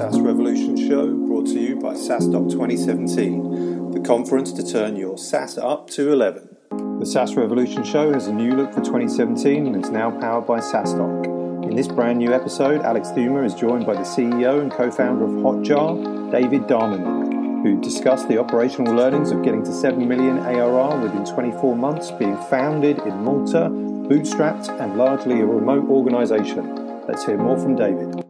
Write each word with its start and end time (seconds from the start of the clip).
SaaS 0.00 0.18
Revolution 0.18 0.78
show 0.78 1.14
brought 1.14 1.44
to 1.48 1.60
you 1.60 1.76
by 1.76 1.92
SaaStock 1.92 2.50
2017, 2.50 3.90
the 3.90 4.00
conference 4.00 4.50
to 4.52 4.66
turn 4.66 4.96
your 4.96 5.18
SaaS 5.18 5.58
up 5.58 5.90
to 5.90 6.10
11. 6.10 6.56
The 7.00 7.04
SaaS 7.04 7.34
Revolution 7.34 7.84
show 7.84 8.10
has 8.10 8.26
a 8.26 8.32
new 8.32 8.52
look 8.52 8.72
for 8.72 8.80
2017 8.80 9.66
and 9.66 9.84
is 9.84 9.90
now 9.90 10.10
powered 10.18 10.46
by 10.46 10.58
SaaStock. 10.60 11.66
In 11.68 11.76
this 11.76 11.86
brand 11.86 12.18
new 12.18 12.32
episode, 12.32 12.80
Alex 12.80 13.08
Theuma 13.08 13.44
is 13.44 13.52
joined 13.52 13.84
by 13.84 13.92
the 13.92 14.00
CEO 14.00 14.62
and 14.62 14.72
co 14.72 14.90
founder 14.90 15.26
of 15.26 15.32
Hotjar, 15.32 16.32
David 16.32 16.62
Darmanin, 16.62 17.62
who 17.62 17.78
discussed 17.82 18.26
the 18.26 18.38
operational 18.38 18.94
learnings 18.94 19.32
of 19.32 19.42
getting 19.42 19.62
to 19.64 19.70
7 19.70 20.08
million 20.08 20.38
ARR 20.38 20.98
within 20.98 21.26
24 21.26 21.76
months, 21.76 22.10
being 22.12 22.38
founded 22.44 22.98
in 23.00 23.22
Malta, 23.22 23.68
bootstrapped, 23.68 24.70
and 24.80 24.96
largely 24.96 25.42
a 25.42 25.44
remote 25.44 25.86
organization. 25.90 27.04
Let's 27.06 27.26
hear 27.26 27.36
more 27.36 27.58
from 27.58 27.76
David. 27.76 28.29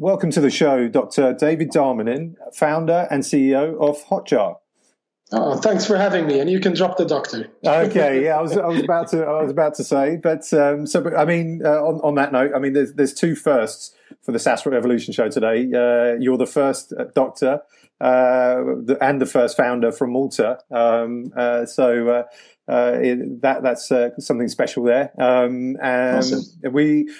Welcome 0.00 0.30
to 0.30 0.40
the 0.40 0.48
show, 0.48 0.88
Dr. 0.88 1.34
David 1.34 1.72
Darmanin, 1.72 2.36
founder 2.54 3.06
and 3.10 3.22
CEO 3.22 3.78
of 3.78 4.02
Hotjar. 4.06 4.56
Oh, 5.30 5.58
thanks 5.58 5.84
for 5.84 5.98
having 5.98 6.26
me, 6.26 6.40
and 6.40 6.48
you 6.48 6.58
can 6.58 6.72
drop 6.72 6.96
the 6.96 7.04
doctor. 7.04 7.50
okay, 7.62 8.24
yeah, 8.24 8.38
I 8.38 8.40
was, 8.40 8.56
I 8.56 8.64
was 8.64 8.80
about 8.82 9.10
to, 9.10 9.22
I 9.22 9.42
was 9.42 9.50
about 9.50 9.74
to 9.74 9.84
say, 9.84 10.16
but 10.16 10.50
um, 10.54 10.86
so, 10.86 11.02
but, 11.02 11.14
I 11.14 11.26
mean, 11.26 11.60
uh, 11.62 11.82
on, 11.82 12.00
on 12.00 12.14
that 12.14 12.32
note, 12.32 12.52
I 12.56 12.60
mean, 12.60 12.72
there's, 12.72 12.94
there's 12.94 13.12
two 13.12 13.36
firsts 13.36 13.94
for 14.22 14.32
the 14.32 14.38
SaaS 14.38 14.64
Revolution 14.64 15.12
show 15.12 15.28
today. 15.28 15.70
Uh, 15.70 16.16
you're 16.18 16.38
the 16.38 16.46
first 16.46 16.94
uh, 16.98 17.04
doctor 17.14 17.60
uh, 18.00 18.62
and 19.02 19.20
the 19.20 19.26
first 19.26 19.54
founder 19.54 19.92
from 19.92 20.14
Malta, 20.14 20.60
um, 20.70 21.30
uh, 21.36 21.66
so 21.66 22.24
uh, 22.66 22.98
it, 23.02 23.42
that 23.42 23.62
that's 23.62 23.92
something 24.24 24.48
special 24.48 24.82
there. 24.82 25.12
Um, 25.20 25.76
and 25.82 26.16
awesome. 26.16 26.72
we 26.72 27.10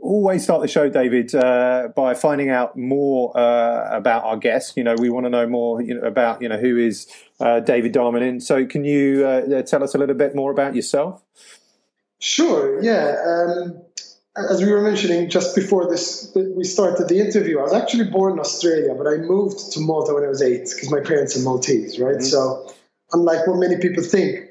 always 0.00 0.44
start 0.44 0.62
the 0.62 0.68
show, 0.68 0.88
David, 0.88 1.34
uh, 1.34 1.88
by 1.94 2.14
finding 2.14 2.50
out 2.50 2.76
more 2.76 3.36
uh, 3.36 3.88
about 3.96 4.24
our 4.24 4.36
guest. 4.36 4.76
You 4.76 4.84
know, 4.84 4.94
we 4.98 5.10
want 5.10 5.26
to 5.26 5.30
know 5.30 5.46
more 5.46 5.82
you 5.82 5.94
know, 5.94 6.02
about 6.02 6.42
you 6.42 6.48
know 6.48 6.58
who 6.58 6.76
is 6.76 7.06
uh, 7.40 7.60
David 7.60 7.92
Darmanin. 7.92 8.42
So, 8.42 8.66
can 8.66 8.84
you 8.84 9.26
uh, 9.26 9.62
tell 9.62 9.82
us 9.82 9.94
a 9.94 9.98
little 9.98 10.14
bit 10.14 10.34
more 10.34 10.50
about 10.50 10.74
yourself? 10.74 11.22
Sure. 12.18 12.82
Yeah. 12.82 13.16
Um, 13.26 13.82
as 14.36 14.62
we 14.62 14.70
were 14.70 14.80
mentioning 14.80 15.28
just 15.28 15.56
before 15.56 15.90
this, 15.90 16.30
we 16.34 16.64
started 16.64 17.08
the 17.08 17.18
interview. 17.18 17.58
I 17.58 17.62
was 17.62 17.72
actually 17.72 18.04
born 18.04 18.34
in 18.34 18.38
Australia, 18.38 18.94
but 18.94 19.06
I 19.06 19.16
moved 19.16 19.72
to 19.72 19.80
Malta 19.80 20.14
when 20.14 20.24
I 20.24 20.28
was 20.28 20.40
eight 20.40 20.70
because 20.70 20.90
my 20.90 21.00
parents 21.00 21.36
are 21.36 21.42
Maltese, 21.42 21.98
right? 21.98 22.16
Mm-hmm. 22.16 22.24
So, 22.24 22.72
unlike 23.12 23.46
what 23.46 23.58
many 23.58 23.78
people 23.78 24.04
think, 24.04 24.46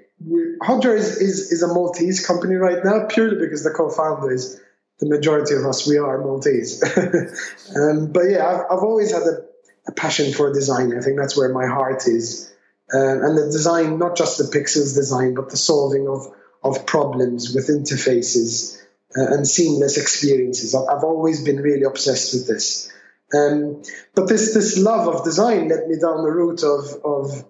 Hotjar 0.62 0.98
is, 0.98 1.22
is, 1.22 1.52
is 1.52 1.64
a 1.64 1.68
Maltese 1.68 2.26
company 2.26 2.56
right 2.56 2.84
now 2.84 3.06
purely 3.08 3.38
because 3.38 3.64
the 3.64 3.72
co-founder 3.72 4.32
is 4.32 4.60
the 5.00 5.08
majority 5.08 5.56
of 5.56 5.66
us 5.66 5.88
we 5.88 5.98
are 5.98 6.18
Maltese. 6.20 6.84
um, 7.76 8.12
but 8.12 8.24
yeah, 8.30 8.46
I've, 8.46 8.66
I've 8.70 8.84
always 8.84 9.12
had 9.12 9.24
a, 9.24 9.46
a, 9.88 9.92
passion 9.94 10.34
for 10.34 10.54
design. 10.54 10.96
I 10.98 11.02
think 11.02 11.18
that's 11.18 11.38
where 11.38 11.50
my 11.50 11.66
heart 11.66 12.08
is, 12.08 12.54
uh, 12.94 13.26
and 13.26 13.38
the 13.38 13.46
design, 13.46 13.98
not 13.98 14.18
just 14.18 14.38
the 14.38 14.46
pixels 14.46 14.96
design, 14.96 15.34
but 15.36 15.50
the 15.50 15.58
solving 15.58 16.08
of 16.08 16.28
of 16.62 16.86
problems 16.86 17.54
with 17.56 17.70
interfaces 17.70 18.78
uh, 19.18 19.34
and 19.34 19.48
seamless 19.48 19.98
experiences. 19.98 20.76
I've 20.76 21.04
always 21.04 21.44
been 21.44 21.58
really 21.58 21.84
obsessed 21.84 22.34
with 22.34 22.48
this. 22.48 22.92
Um, 23.34 23.84
but 24.16 24.28
this 24.28 24.54
this 24.54 24.78
love 24.78 25.08
of 25.08 25.24
design 25.24 25.70
led 25.70 25.88
me 25.88 25.98
down 26.00 26.24
the 26.24 26.32
route 26.32 26.64
of 26.64 27.06
of 27.06 27.46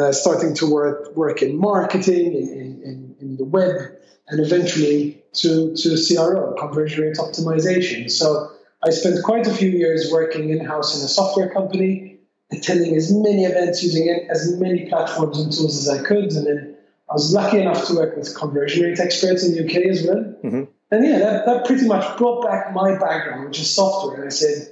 uh, 0.00 0.12
starting 0.12 0.54
to 0.54 0.70
work 0.70 1.14
work 1.16 1.42
in 1.42 1.58
marketing, 1.58 2.34
in, 2.34 2.82
in, 2.82 3.16
in 3.20 3.36
the 3.36 3.44
web, 3.44 3.92
and 4.28 4.40
eventually 4.44 5.17
to, 5.34 5.74
to 5.76 5.96
CRO, 5.96 6.54
conversion 6.58 7.04
rate 7.04 7.16
optimization. 7.16 8.10
So 8.10 8.50
I 8.84 8.90
spent 8.90 9.22
quite 9.24 9.46
a 9.46 9.52
few 9.52 9.70
years 9.70 10.10
working 10.12 10.50
in 10.50 10.64
house 10.64 10.98
in 10.98 11.04
a 11.04 11.08
software 11.08 11.50
company, 11.50 12.18
attending 12.52 12.94
as 12.96 13.12
many 13.12 13.44
events, 13.44 13.82
using 13.82 14.28
as 14.30 14.56
many 14.58 14.88
platforms 14.88 15.38
and 15.38 15.52
tools 15.52 15.76
as 15.76 15.88
I 15.88 16.02
could. 16.02 16.32
And 16.32 16.46
then 16.46 16.76
I 17.10 17.14
was 17.14 17.32
lucky 17.32 17.60
enough 17.60 17.86
to 17.86 17.94
work 17.94 18.16
with 18.16 18.34
conversion 18.36 18.84
rate 18.84 19.00
experts 19.00 19.44
in 19.44 19.52
the 19.52 19.64
UK 19.64 19.86
as 19.86 20.06
well. 20.06 20.34
Mm-hmm. 20.44 20.64
And 20.90 21.06
yeah, 21.06 21.18
that, 21.18 21.46
that 21.46 21.66
pretty 21.66 21.86
much 21.86 22.16
brought 22.16 22.46
back 22.46 22.72
my 22.72 22.92
background, 22.98 23.46
which 23.46 23.60
is 23.60 23.74
software. 23.74 24.16
And 24.16 24.24
I 24.24 24.28
said, 24.30 24.68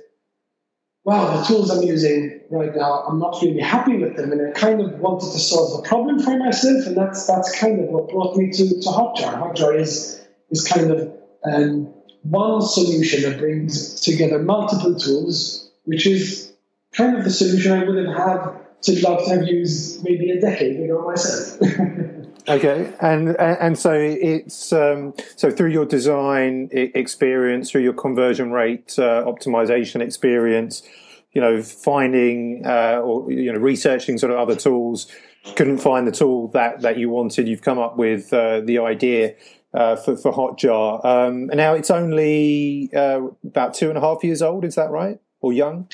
wow, 1.04 1.36
the 1.36 1.44
tools 1.44 1.70
I'm 1.70 1.82
using 1.82 2.40
right 2.50 2.74
now, 2.74 3.04
I'm 3.08 3.18
not 3.18 3.40
really 3.40 3.60
happy 3.60 3.96
with 3.96 4.16
them. 4.16 4.32
And 4.32 4.48
I 4.48 4.50
kind 4.58 4.80
of 4.80 4.98
wanted 4.98 5.32
to 5.32 5.38
solve 5.38 5.82
the 5.82 5.88
problem 5.88 6.20
for 6.20 6.36
myself. 6.36 6.86
And 6.86 6.96
that's, 6.96 7.26
that's 7.26 7.56
kind 7.58 7.80
of 7.80 7.86
what 7.90 8.08
brought 8.08 8.36
me 8.36 8.50
to, 8.50 8.80
to 8.80 8.88
Hotjar. 8.88 9.38
Hotjar 9.38 9.78
is, 9.78 10.25
is 10.50 10.66
kind 10.66 10.90
of 10.90 11.12
um, 11.44 11.92
one 12.22 12.62
solution 12.62 13.22
that 13.22 13.38
brings 13.38 14.00
together 14.00 14.38
multiple 14.38 14.94
tools, 14.94 15.70
which 15.84 16.06
is 16.06 16.52
kind 16.92 17.16
of 17.16 17.24
the 17.24 17.30
solution 17.30 17.72
I 17.72 17.84
would 17.84 18.06
have 18.06 18.16
had 18.16 18.52
to 18.82 19.00
love 19.02 19.24
to 19.26 19.30
have 19.36 19.46
used 19.46 20.04
maybe 20.04 20.30
a 20.30 20.40
decade 20.40 20.80
ago 20.80 21.02
myself. 21.06 21.60
Okay, 22.48 22.92
and 23.00 23.30
and 23.40 23.76
so 23.76 23.92
it's 23.92 24.72
um, 24.72 25.14
so 25.34 25.50
through 25.50 25.70
your 25.70 25.84
design 25.84 26.68
experience, 26.72 27.72
through 27.72 27.82
your 27.82 27.92
conversion 27.92 28.52
rate 28.52 28.94
uh, 28.98 29.24
optimization 29.24 30.00
experience, 30.00 30.84
you 31.32 31.40
know, 31.40 31.60
finding 31.60 32.62
uh, 32.64 33.00
or 33.02 33.32
you 33.32 33.52
know 33.52 33.58
researching 33.58 34.16
sort 34.16 34.30
of 34.30 34.38
other 34.38 34.54
tools, 34.54 35.08
couldn't 35.56 35.78
find 35.78 36.06
the 36.06 36.12
tool 36.12 36.46
that 36.48 36.82
that 36.82 36.98
you 36.98 37.10
wanted. 37.10 37.48
You've 37.48 37.62
come 37.62 37.80
up 37.80 37.96
with 37.96 38.32
uh, 38.32 38.60
the 38.60 38.78
idea. 38.78 39.34
Uh, 39.76 39.94
for, 39.94 40.16
for 40.16 40.32
Hotjar, 40.32 41.04
um, 41.04 41.50
and 41.50 41.56
now 41.58 41.74
it's 41.74 41.90
only 41.90 42.88
uh, 42.96 43.20
about 43.44 43.74
two 43.74 43.90
and 43.90 43.98
a 43.98 44.00
half 44.00 44.24
years 44.24 44.40
old. 44.40 44.64
Is 44.64 44.76
that 44.76 44.90
right, 44.90 45.20
or 45.42 45.52
young? 45.52 45.86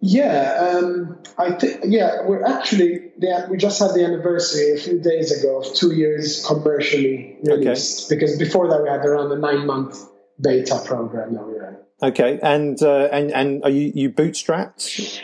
Yeah, 0.00 0.78
um, 0.78 1.18
I 1.36 1.52
think 1.52 1.80
yeah, 1.84 2.22
we're 2.24 2.42
actually 2.44 3.12
yeah, 3.18 3.50
we 3.50 3.58
just 3.58 3.78
had 3.80 3.92
the 3.92 4.02
anniversary 4.02 4.72
a 4.72 4.78
few 4.78 4.98
days 4.98 5.30
ago 5.38 5.60
of 5.60 5.74
two 5.74 5.92
years 5.92 6.42
commercially 6.46 7.36
released. 7.42 8.10
Okay. 8.10 8.16
Because 8.16 8.38
before 8.38 8.68
that, 8.68 8.82
we 8.82 8.88
had 8.88 9.04
around 9.04 9.30
a 9.30 9.38
nine 9.38 9.66
month 9.66 9.98
beta 10.40 10.80
program 10.86 11.34
that 11.34 11.46
we 11.46 11.58
ran. 11.58 11.76
Okay, 12.02 12.38
and 12.42 12.80
uh, 12.82 13.08
and 13.12 13.30
and 13.30 13.62
are 13.62 13.70
you 13.70 13.92
you 13.94 14.10
bootstrapped? 14.10 15.20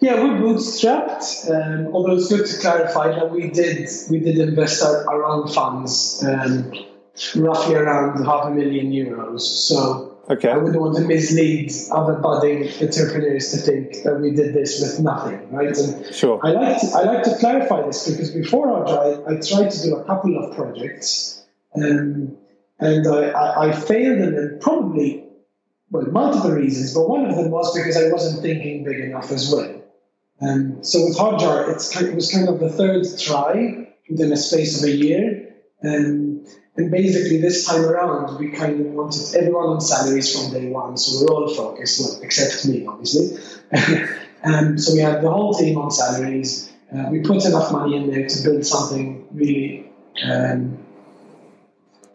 Yeah, 0.00 0.14
we're 0.14 0.40
bootstrapped. 0.40 1.50
Um, 1.50 1.94
although 1.94 2.16
it's 2.16 2.28
good 2.28 2.46
to 2.46 2.60
clarify 2.60 3.08
that 3.12 3.30
we 3.30 3.50
did 3.50 3.88
we 4.08 4.20
did 4.20 4.38
invest 4.38 4.82
our, 4.82 5.08
our 5.08 5.24
own 5.24 5.48
funds, 5.48 6.24
um, 6.26 6.72
roughly 7.36 7.74
around 7.74 8.24
half 8.24 8.46
a 8.46 8.50
million 8.50 8.90
euros. 8.90 9.40
So 9.40 10.10
Okay. 10.30 10.48
I 10.48 10.56
wouldn't 10.56 10.80
want 10.80 10.96
to 10.96 11.02
mislead 11.02 11.72
other 11.90 12.14
budding 12.14 12.68
entrepreneurs 12.80 13.50
to 13.50 13.56
think 13.56 14.04
that 14.04 14.20
we 14.20 14.30
did 14.30 14.54
this 14.54 14.80
with 14.80 15.00
nothing, 15.00 15.50
right? 15.50 15.76
And 15.76 16.14
sure. 16.14 16.38
I 16.44 16.52
like 16.52 16.80
to, 16.80 16.86
I 16.94 17.02
like 17.02 17.24
to 17.24 17.36
clarify 17.38 17.82
this 17.84 18.08
because 18.08 18.30
before 18.30 18.68
Hotjar, 18.68 19.26
I, 19.26 19.32
I 19.32 19.40
tried 19.40 19.70
to 19.72 19.82
do 19.82 19.96
a 19.96 20.04
couple 20.04 20.38
of 20.38 20.54
projects, 20.54 21.42
um, 21.74 22.36
and 22.78 23.08
I, 23.08 23.30
I, 23.30 23.68
I 23.68 23.72
failed 23.72 24.20
them, 24.20 24.34
and 24.36 24.60
probably 24.60 25.24
well 25.90 26.06
multiple 26.06 26.52
reasons, 26.52 26.94
but 26.94 27.08
one 27.08 27.26
of 27.26 27.34
them 27.34 27.50
was 27.50 27.74
because 27.74 27.96
I 27.96 28.12
wasn't 28.12 28.40
thinking 28.42 28.84
big 28.84 29.00
enough 29.00 29.32
as 29.32 29.52
well. 29.52 29.79
Um, 30.42 30.82
so 30.82 31.04
with 31.04 31.16
Hotjar, 31.16 31.72
it's 31.72 31.92
kind, 31.92 32.06
it 32.08 32.14
was 32.14 32.32
kind 32.32 32.48
of 32.48 32.60
the 32.60 32.70
third 32.70 33.04
try 33.18 33.88
within 34.08 34.32
a 34.32 34.36
space 34.36 34.82
of 34.82 34.88
a 34.88 34.92
year. 34.92 35.54
Um, 35.84 36.44
and 36.76 36.90
basically, 36.90 37.40
this 37.40 37.66
time 37.66 37.84
around, 37.84 38.38
we 38.38 38.50
kind 38.52 38.80
of 38.80 38.86
wanted 38.92 39.34
everyone 39.34 39.66
on 39.66 39.80
salaries 39.80 40.34
from 40.34 40.52
day 40.52 40.68
one. 40.68 40.96
So 40.96 41.20
we're 41.20 41.34
all 41.34 41.54
focused, 41.54 42.00
well, 42.00 42.20
except 42.22 42.64
me, 42.66 42.86
obviously. 42.86 43.38
um, 44.44 44.78
so 44.78 44.94
we 44.94 45.00
had 45.00 45.22
the 45.22 45.30
whole 45.30 45.52
team 45.52 45.76
on 45.76 45.90
salaries. 45.90 46.72
Uh, 46.94 47.08
we 47.10 47.20
put 47.20 47.44
enough 47.44 47.72
money 47.72 47.96
in 47.96 48.10
there 48.10 48.26
to 48.26 48.42
build 48.42 48.64
something 48.64 49.26
really 49.32 49.90
um, 50.24 50.78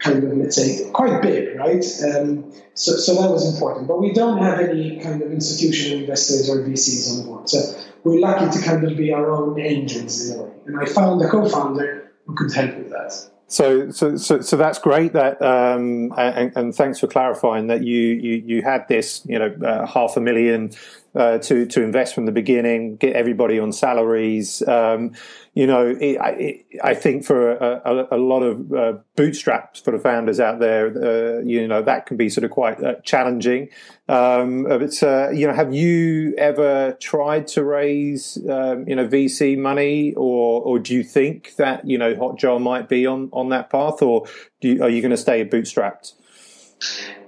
kind 0.05 0.23
of, 0.23 0.37
let's 0.37 0.55
say, 0.55 0.89
quite 0.91 1.21
big, 1.21 1.57
right? 1.57 1.83
Um, 2.13 2.51
so, 2.75 2.93
so 2.93 3.21
that 3.21 3.29
was 3.31 3.53
important. 3.53 3.87
But 3.87 3.99
we 3.99 4.13
don't 4.13 4.37
have 4.37 4.59
any 4.59 4.99
kind 4.99 5.21
of 5.21 5.31
institutional 5.31 6.01
investors 6.01 6.49
or 6.49 6.57
VCs 6.57 7.19
on 7.19 7.25
board. 7.25 7.49
So 7.49 7.59
we're 8.03 8.19
lucky 8.19 8.57
to 8.57 8.65
kind 8.65 8.83
of 8.83 8.95
be 8.95 9.11
our 9.11 9.31
own 9.31 9.59
angels 9.59 10.29
in 10.29 10.39
a 10.39 10.43
way. 10.43 10.51
And 10.67 10.79
I 10.79 10.85
found 10.85 11.21
a 11.21 11.29
co 11.29 11.49
founder 11.49 12.11
who 12.25 12.35
could 12.35 12.53
help 12.53 12.77
with 12.77 12.89
that. 12.91 13.13
So, 13.47 13.91
so, 13.91 14.17
so, 14.17 14.41
so 14.41 14.57
that's 14.57 14.79
great. 14.79 15.13
That 15.13 15.41
um, 15.41 16.11
and, 16.17 16.51
and, 16.55 16.75
thanks 16.75 16.99
for 16.99 17.07
clarifying 17.07 17.67
that 17.67 17.83
you 17.83 17.99
you, 17.99 18.43
you 18.45 18.61
had 18.63 18.87
this, 18.87 19.21
you 19.25 19.37
know, 19.37 19.55
uh, 19.63 19.85
half 19.85 20.17
a 20.17 20.21
million 20.21 20.71
uh, 21.15 21.37
to 21.39 21.65
to 21.65 21.81
invest 21.81 22.13
from 22.13 22.25
the 22.25 22.31
beginning, 22.31 22.97
get 22.97 23.15
everybody 23.15 23.59
on 23.59 23.71
salaries. 23.71 24.61
Um, 24.67 25.13
you 25.53 25.65
know, 25.65 25.87
it, 25.87 26.17
it, 26.21 26.65
I 26.83 26.93
think 26.93 27.23
for 27.23 27.51
a, 27.51 27.81
a, 27.85 28.17
a 28.17 28.19
lot 28.19 28.41
of 28.41 28.73
uh, 28.73 28.93
bootstraps 29.15 29.79
for 29.79 29.91
the 29.91 29.99
founders 29.99 30.41
out 30.41 30.59
there, 30.59 30.87
uh, 30.87 31.41
you 31.43 31.65
know, 31.67 31.81
that 31.81 32.05
can 32.05 32.17
be 32.17 32.27
sort 32.27 32.43
of 32.43 32.51
quite 32.51 32.83
uh, 32.83 32.95
challenging. 33.03 33.69
Um, 34.09 34.63
but 34.63 35.01
uh, 35.01 35.29
you 35.29 35.47
know, 35.47 35.53
have 35.53 35.73
you 35.73 36.35
ever 36.37 36.97
tried 36.99 37.47
to 37.49 37.63
raise 37.63 38.37
um, 38.49 38.87
you 38.87 38.95
know 38.95 39.07
VC 39.07 39.57
money, 39.57 40.13
or 40.15 40.61
or 40.61 40.79
do 40.79 40.93
you 40.93 41.03
think 41.03 41.55
that 41.55 41.87
you 41.87 41.97
know 41.97 42.13
Hotjar 42.13 42.61
might 42.61 42.89
be 42.89 43.05
on 43.05 43.29
on 43.31 43.49
that 43.49 43.69
path, 43.69 44.01
or 44.01 44.25
you, 44.59 44.83
are 44.83 44.89
you 44.89 45.01
going 45.01 45.11
to 45.11 45.17
stay 45.17 45.45
bootstrapped? 45.45 46.13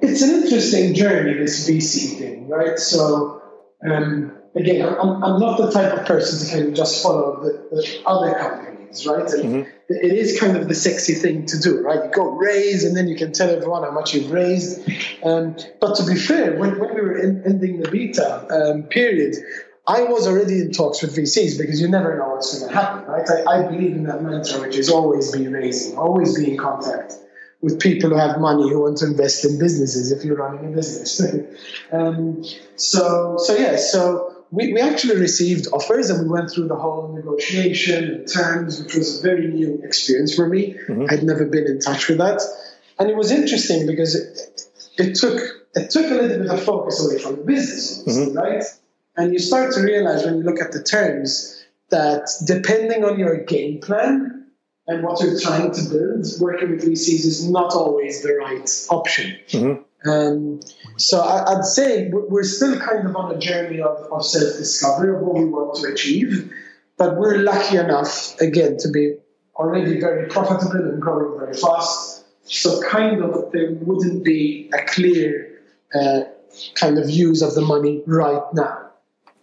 It's 0.02 0.22
an 0.22 0.44
interesting 0.44 0.94
journey, 0.94 1.34
this 1.34 1.68
VC 1.68 2.20
thing, 2.20 2.48
right? 2.48 2.78
So 2.78 3.42
Um, 3.84 4.32
again, 4.56 4.88
I'm, 4.88 5.24
I'm 5.24 5.40
not 5.40 5.58
the 5.58 5.72
type 5.72 5.98
of 5.98 6.06
person 6.06 6.46
to 6.48 6.54
kind 6.54 6.68
of 6.70 6.74
just 6.74 7.04
follow 7.04 7.44
the, 7.44 7.76
the 7.76 8.02
other 8.06 8.34
companies, 8.34 9.06
right? 9.06 9.32
And 9.34 9.44
mm-hmm. 9.44 9.70
it 9.90 10.14
is 10.14 10.40
kind 10.40 10.58
of 10.58 10.68
the 10.68 10.76
sexy 10.76 11.14
thing 11.14 11.46
to 11.48 11.60
do, 11.60 11.82
right? 11.82 12.06
You 12.06 12.12
go 12.12 12.32
raise 12.32 12.84
and 12.84 12.96
then 12.96 13.08
you 13.08 13.16
can 13.16 13.34
tell 13.34 13.50
everyone 13.50 13.84
how 13.84 13.92
much 13.92 14.14
you've 14.14 14.32
raised. 14.32 14.90
Um, 15.24 15.56
but 15.80 15.96
to 15.98 16.06
be 16.06 16.16
fair, 16.16 16.58
when, 16.58 16.80
when 16.80 16.96
we 16.96 17.02
were 17.02 17.18
in, 17.18 17.44
ending 17.46 17.82
the 17.82 17.90
beta 17.90 18.48
um, 18.50 18.84
period, 18.84 19.36
I 19.86 20.04
was 20.04 20.28
already 20.28 20.60
in 20.60 20.72
talks 20.72 21.02
with 21.02 21.16
VCs 21.16 21.58
because 21.58 21.80
you 21.80 21.88
never 21.88 22.18
know 22.18 22.30
what's 22.30 22.60
going 22.60 22.70
to 22.70 22.78
happen, 22.78 23.06
right? 23.06 23.30
I, 23.30 23.60
I 23.60 23.68
believe 23.68 23.96
in 23.96 24.04
that 24.04 24.22
mantra, 24.22 24.60
which 24.60 24.76
is 24.76 24.90
always 24.90 25.32
be 25.32 25.48
raising, 25.48 25.98
always 25.98 26.38
be 26.38 26.52
in 26.52 26.58
contact 26.58 27.14
with 27.62 27.80
people 27.80 28.12
who 28.12 28.16
have 28.16 28.40
money 28.40 28.70
who 28.70 28.82
want 28.82 28.98
to 28.98 29.06
invest 29.06 29.44
in 29.46 29.58
businesses 29.58 30.12
if 30.12 30.24
you're 30.24 30.36
running 30.36 30.72
a 30.72 30.76
business. 30.76 31.22
um, 31.92 32.44
so, 32.76 33.38
so 33.38 33.56
yeah, 33.56 33.78
so 33.78 34.46
we, 34.52 34.74
we 34.74 34.80
actually 34.80 35.18
received 35.18 35.68
offers 35.74 36.10
and 36.10 36.24
we 36.24 36.30
went 36.30 36.52
through 36.52 36.68
the 36.68 36.76
whole 36.76 37.14
negotiation 37.14 38.04
and 38.04 38.28
terms, 38.28 38.82
which 38.82 38.96
was 38.96 39.20
a 39.20 39.24
very 39.24 39.48
new 39.48 39.82
experience 39.84 40.36
for 40.36 40.48
me. 40.48 40.76
Mm-hmm. 40.88 41.06
I'd 41.10 41.24
never 41.24 41.46
been 41.46 41.66
in 41.66 41.80
touch 41.80 42.08
with 42.08 42.20
that. 42.20 42.42
And 43.00 43.10
it 43.10 43.16
was 43.16 43.32
interesting 43.32 43.88
because 43.88 44.16
it, 44.16 44.62
it 44.98 45.16
took 45.16 45.40
it 45.76 45.92
took 45.92 46.10
a 46.10 46.16
little 46.16 46.40
bit 46.40 46.48
of 46.48 46.64
focus 46.64 47.06
away 47.06 47.20
from 47.20 47.36
the 47.38 47.44
business, 47.44 48.04
mm-hmm. 48.04 48.38
right? 48.38 48.64
And 49.16 49.34
you 49.34 49.40
start 49.40 49.74
to 49.74 49.82
realize 49.82 50.24
when 50.26 50.38
you 50.38 50.44
look 50.44 50.60
at 50.60 50.72
the 50.72 50.82
terms 50.82 51.64
that 51.90 52.28
depending 52.46 53.04
on 53.04 53.20
your 53.20 53.44
game 53.44 53.80
plan 53.80 54.37
and 54.88 55.04
what 55.04 55.22
you're 55.22 55.40
trying 55.40 55.72
to 55.72 55.82
build, 55.90 56.26
working 56.40 56.72
with 56.72 56.84
VCs 56.86 57.26
is 57.26 57.50
not 57.50 57.74
always 57.74 58.24
the 58.24 58.34
right 58.36 58.70
option. 58.90 59.38
Mm-hmm. 59.50 60.10
Um, 60.10 60.60
so 60.98 61.20
I, 61.20 61.56
would 61.56 61.66
say 61.66 62.10
we're 62.12 62.44
still 62.44 62.80
kind 62.80 63.08
of 63.08 63.16
on 63.16 63.36
a 63.36 63.40
journey 63.40 63.82
of, 63.82 63.98
of 64.12 64.26
self 64.26 64.58
discovery 64.58 65.14
of 65.16 65.22
what 65.22 65.36
we 65.36 65.46
want 65.46 65.76
to 65.82 65.92
achieve, 65.92 66.54
but 66.98 67.18
we're 67.18 67.40
lucky 67.40 67.78
enough, 67.78 68.40
again, 68.40 68.78
to 68.78 68.90
be 68.90 69.16
already 69.56 70.00
very 70.00 70.30
profitable 70.30 70.88
and 70.88 71.02
growing 71.02 71.38
very 71.40 71.54
fast. 71.54 72.26
So, 72.44 72.82
kind 72.82 73.22
of, 73.22 73.52
there 73.52 73.72
wouldn't 73.72 74.24
be 74.24 74.70
a 74.74 74.86
clear 74.86 75.60
uh, 75.94 76.22
kind 76.76 76.98
of 76.98 77.10
use 77.10 77.42
of 77.42 77.56
the 77.56 77.62
money 77.62 78.04
right 78.06 78.44
now. 78.54 78.87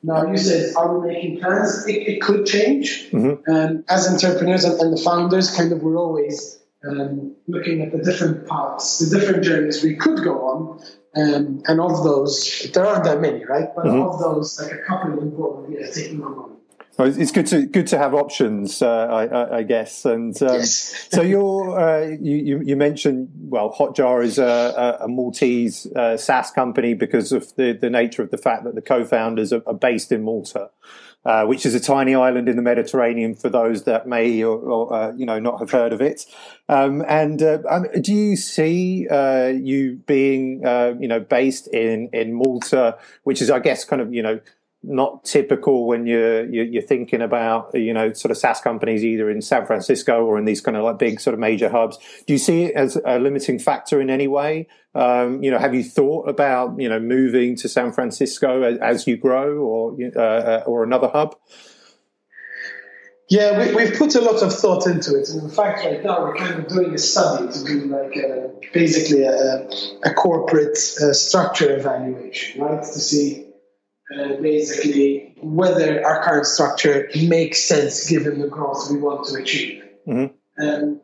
Now, 0.07 0.31
you 0.31 0.37
said, 0.37 0.77
are 0.77 0.99
we 0.99 1.09
making 1.09 1.41
plans? 1.41 1.87
It, 1.89 2.07
it 2.07 2.21
could 2.21 2.45
change. 2.45 3.11
Mm-hmm. 3.11 3.51
Um, 3.51 3.85
as 3.89 4.07
entrepreneurs 4.07 4.65
and, 4.65 4.79
and, 4.79 4.93
the 4.93 5.01
founders, 5.01 5.57
kind 5.57 5.73
of, 5.73 5.83
we're 5.83 5.97
always 5.97 6.61
um, 6.87 7.35
looking 7.49 7.81
at 7.81 7.91
the 7.91 8.05
different 8.05 8.47
paths, 8.47 8.99
the 8.99 9.19
different 9.19 9.45
journeys 9.45 9.83
we 9.83 9.97
could 9.97 10.23
go 10.23 10.35
on. 10.47 10.85
Um, 11.17 11.63
and 11.67 11.81
of 11.81 12.05
those, 12.05 12.71
there 12.75 12.85
aren't 12.85 13.05
that 13.05 13.23
many, 13.23 13.47
right? 13.47 13.69
But 13.75 13.87
mm-hmm. 13.87 14.03
of 14.03 14.19
those, 14.19 14.61
like 14.61 14.73
a 14.73 14.83
couple 14.87 15.15
of 15.15 15.21
them, 15.21 15.73
yeah, 15.73 15.91
taking 15.91 16.23
on 16.23 16.57
well, 16.97 17.09
it's 17.09 17.33
good 17.33 17.47
to 17.49 17.67
good 17.67 17.89
to 17.89 17.99
have 17.99 18.15
options, 18.15 18.81
uh, 18.81 19.07
I, 19.07 19.59
I, 19.59 19.63
guess. 19.65 20.05
And 20.05 20.41
um, 20.43 20.55
yes. 20.55 21.09
so 21.11 21.23
you're 21.23 21.79
uh, 21.79 22.17
you, 22.21 22.63
you 22.65 22.77
mentioned 22.77 23.31
well, 23.35 23.73
Hotjar 23.73 24.23
is 24.25 24.39
a, 24.39 24.99
a 25.01 25.09
Maltese 25.09 25.87
uh, 25.97 26.17
SaaS 26.17 26.53
company 26.53 26.95
because 26.95 27.33
of 27.33 27.55
the, 27.57 27.73
the 27.73 27.91
nature 27.91 28.23
of 28.23 28.31
the 28.31 28.39
fact 28.39 28.65
that 28.65 28.77
the 28.77 28.83
co-founders 28.83 29.53
are, 29.53 29.63
are 29.67 29.75
based 29.75 30.13
in 30.13 30.23
Malta, 30.23 30.71
uh, 31.25 31.45
which 31.47 31.67
is 31.67 31.75
a 31.75 31.81
tiny 31.81 32.15
island 32.15 32.49
in 32.49 32.55
the 32.55 32.63
Mediterranean. 32.63 33.35
For 33.35 33.49
those 33.49 33.85
that 33.85 34.07
may 34.07 34.45
or, 34.45 34.57
or 34.57 34.95
uh, 34.95 35.13
you 35.17 35.27
know 35.27 35.41
not 35.41 35.59
have 35.59 35.73
heard 35.73 35.93
of 35.93 36.01
it, 36.01 36.27
um, 36.69 37.05
and 37.09 37.43
uh, 37.43 37.59
um, 37.69 37.87
do 38.01 38.15
you 38.15 38.37
see 38.37 39.09
you 39.11 40.01
being 40.07 40.61
you 41.01 41.09
know 41.09 41.19
based 41.19 41.67
in 41.69 42.09
in 42.13 42.35
Malta, 42.35 42.99
which 43.25 43.43
is 43.43 43.51
I 43.51 43.59
guess 43.59 43.85
kind 43.85 44.01
of 44.01 44.15
you 44.15 44.23
know 44.23 44.39
not 44.87 45.25
typical 45.25 45.87
when 45.87 46.07
you're, 46.07 46.45
you're 46.47 46.83
thinking 46.83 47.23
about 47.23 47.71
you 47.75 47.93
know 47.93 48.13
sort 48.13 48.31
of 48.31 48.37
SaaS 48.37 48.61
companies 48.61 49.05
either 49.05 49.31
in 49.31 49.41
San 49.41 49.67
Francisco 49.67 50.25
or 50.25 50.39
in 50.39 50.45
these 50.45 50.61
kind 50.61 50.77
of 50.77 50.85
like 50.85 50.99
big 50.99 51.21
sort 51.21 51.35
of 51.35 51.41
major 51.41 51.69
hubs. 51.69 51.99
Do 52.27 52.33
you 52.33 52.39
see 52.39 52.65
it 52.65 52.75
as 52.75 52.99
a 53.05 53.19
limiting 53.19 53.59
factor 53.59 54.01
in 54.01 54.11
any 54.11 54.29
way? 54.29 54.69
Um, 54.95 55.43
you 55.43 55.51
know, 55.51 55.59
have 55.59 55.75
you 55.75 55.83
thought 55.83 56.29
about 56.29 56.79
you 56.79 56.89
know 56.89 57.01
moving 57.01 57.57
to 57.57 57.69
San 57.69 57.93
Francisco 57.93 58.63
as, 58.63 58.79
as 58.79 59.07
you 59.07 59.17
grow 59.17 59.59
or 59.59 59.97
uh, 60.17 60.21
uh 60.21 60.63
or 60.67 60.85
another 60.85 61.09
hub? 61.09 61.35
Yeah, 63.31 63.75
we, 63.75 63.87
have 63.87 63.99
put 63.99 64.15
a 64.17 64.21
lot 64.21 64.43
of 64.43 64.53
thought 64.53 64.87
into 64.87 65.19
it, 65.19 65.31
and 65.31 65.45
in 65.45 65.49
fact, 65.49 65.83
right 65.85 66.05
now 66.05 66.23
we're 66.23 66.37
kind 66.37 66.61
of 66.61 66.69
doing 66.69 66.93
a 66.95 66.99
study 66.99 67.51
to 67.51 67.65
do 67.65 67.87
like 67.87 68.15
a, 68.17 68.51
basically 68.75 69.23
a, 69.25 69.67
a 70.05 70.13
corporate 70.13 70.79
uh, 71.01 71.15
structure 71.15 71.75
evaluation, 71.75 72.61
right, 72.61 72.83
to 72.83 73.01
see 73.01 73.44
uh, 74.13 74.37
basically 74.41 75.35
whether 75.41 76.05
our 76.05 76.23
current 76.23 76.47
structure 76.47 77.09
makes 77.27 77.65
sense 77.65 78.09
given 78.09 78.39
the 78.41 78.49
growth 78.49 78.91
we 78.91 78.99
want 78.99 79.27
to 79.27 79.41
achieve. 79.41 79.83
Mm-hmm. 80.07 80.63
Um, 80.63 81.01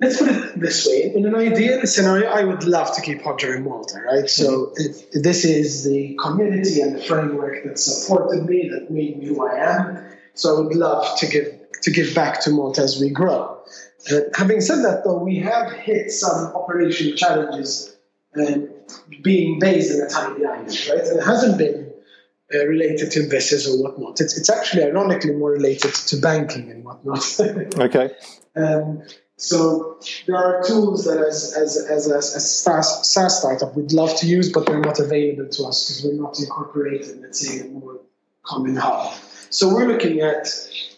let's 0.00 0.18
put 0.18 0.28
it 0.28 0.60
this 0.60 0.86
way: 0.86 1.12
in 1.14 1.26
an 1.26 1.34
ideal 1.34 1.86
scenario, 1.86 2.28
I 2.28 2.44
would 2.44 2.64
love 2.64 2.94
to 2.96 3.02
keep 3.02 3.22
Hotjar 3.22 3.56
in 3.56 3.64
Malta, 3.64 4.00
right? 4.04 4.28
So 4.28 4.72
mm-hmm. 4.78 5.20
this 5.22 5.44
is 5.44 5.84
the 5.84 6.16
community 6.20 6.80
and 6.80 6.96
the 6.96 7.02
framework 7.02 7.64
that 7.64 7.78
supported 7.78 8.44
me, 8.44 8.68
that 8.72 8.90
made 8.90 9.18
me 9.18 9.26
who 9.26 9.46
I 9.46 9.54
am. 9.54 10.06
So 10.34 10.56
I 10.56 10.60
would 10.60 10.76
love 10.76 11.18
to 11.18 11.26
give 11.26 11.46
to 11.82 11.90
give 11.90 12.14
back 12.14 12.40
to 12.42 12.50
Malta 12.50 12.82
as 12.82 13.00
we 13.00 13.10
grow. 13.10 13.62
Uh, 14.10 14.20
having 14.34 14.60
said 14.60 14.82
that, 14.84 15.04
though, 15.04 15.18
we 15.22 15.38
have 15.38 15.72
hit 15.72 16.10
some 16.10 16.54
operational 16.54 17.16
challenges 17.16 17.96
uh, 18.40 18.58
being 19.22 19.58
based 19.58 19.94
in 19.94 20.00
a 20.02 20.08
tiny 20.08 20.44
island, 20.44 20.68
right? 20.88 21.00
And 21.00 21.18
it 21.18 21.24
hasn't 21.24 21.58
been 21.58 21.89
uh, 22.54 22.66
related 22.66 23.10
to 23.12 23.22
investors 23.22 23.68
or 23.68 23.82
whatnot. 23.82 24.20
It's, 24.20 24.36
it's 24.36 24.50
actually 24.50 24.84
ironically 24.84 25.32
more 25.32 25.52
related 25.52 25.94
to 25.94 26.16
banking 26.16 26.70
and 26.70 26.84
whatnot. 26.84 27.24
okay. 27.78 28.10
Um, 28.56 29.02
so 29.36 29.98
there 30.26 30.36
are 30.36 30.62
tools 30.64 31.06
that 31.06 31.18
as, 31.18 31.54
as, 31.56 31.76
as, 31.90 32.10
a, 32.10 32.16
as 32.16 32.34
a 32.36 32.40
SaaS, 32.40 33.08
SaaS 33.08 33.38
startup 33.38 33.74
we'd 33.74 33.92
love 33.92 34.14
to 34.16 34.26
use, 34.26 34.52
but 34.52 34.66
they're 34.66 34.80
not 34.80 35.00
available 35.00 35.48
to 35.48 35.64
us 35.64 35.88
because 35.88 36.04
we're 36.04 36.20
not 36.20 36.38
incorporated, 36.38 37.20
let's 37.22 37.40
say, 37.40 37.60
in 37.60 37.66
a 37.66 37.70
more 37.70 38.00
common 38.42 38.76
hub. 38.76 39.14
So 39.48 39.72
we're 39.72 39.86
looking 39.88 40.20
at 40.20 40.46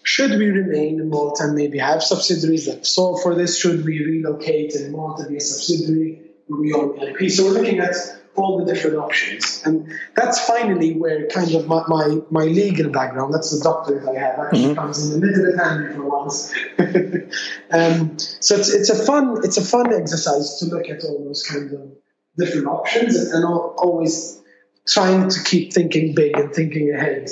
should 0.02 0.32
we 0.32 0.46
remain 0.46 1.00
in 1.00 1.08
Malta 1.08 1.44
and 1.44 1.54
maybe 1.54 1.78
have 1.78 2.02
subsidiaries 2.02 2.66
that 2.66 2.84
solve 2.84 3.22
for 3.22 3.34
this? 3.34 3.58
Should 3.58 3.84
we 3.84 4.04
relocate 4.04 4.74
in 4.74 4.92
Malta 4.92 5.28
be 5.28 5.36
a 5.36 5.40
subsidiary? 5.40 6.22
We 6.48 6.72
own 6.72 6.98
LP. 6.98 7.28
So 7.28 7.44
we're 7.44 7.52
looking 7.52 7.78
at 7.78 7.94
all 8.34 8.64
the 8.64 8.72
different 8.72 8.96
options. 8.96 9.62
And 9.64 9.92
that's 10.14 10.44
finally 10.46 10.94
where 10.94 11.26
kind 11.28 11.54
of 11.54 11.66
my, 11.66 11.82
my, 11.88 12.18
my 12.30 12.44
legal 12.44 12.90
background, 12.90 13.34
that's 13.34 13.56
the 13.56 13.62
doctorate 13.62 14.04
that 14.04 14.16
I 14.16 14.18
have, 14.18 14.38
actually 14.38 14.64
mm-hmm. 14.64 14.74
comes 14.74 15.10
in 15.10 15.22
a 15.22 15.26
little 15.26 15.44
bit 15.44 15.58
handy 15.58 15.94
for 15.94 16.04
once. 16.04 16.52
um, 17.70 18.18
so 18.18 18.56
it's, 18.56 18.72
it's 18.72 18.90
a 18.90 19.04
fun 19.04 19.38
it's 19.44 19.56
a 19.58 19.64
fun 19.64 19.92
exercise 19.92 20.58
to 20.58 20.66
look 20.66 20.88
at 20.88 21.04
all 21.04 21.24
those 21.24 21.42
kind 21.42 21.72
of 21.72 21.92
different 22.36 22.66
options 22.66 23.16
and, 23.16 23.34
and 23.34 23.44
always 23.44 24.40
trying 24.88 25.28
to 25.28 25.42
keep 25.44 25.72
thinking 25.72 26.14
big 26.14 26.36
and 26.36 26.52
thinking 26.52 26.92
ahead. 26.94 27.28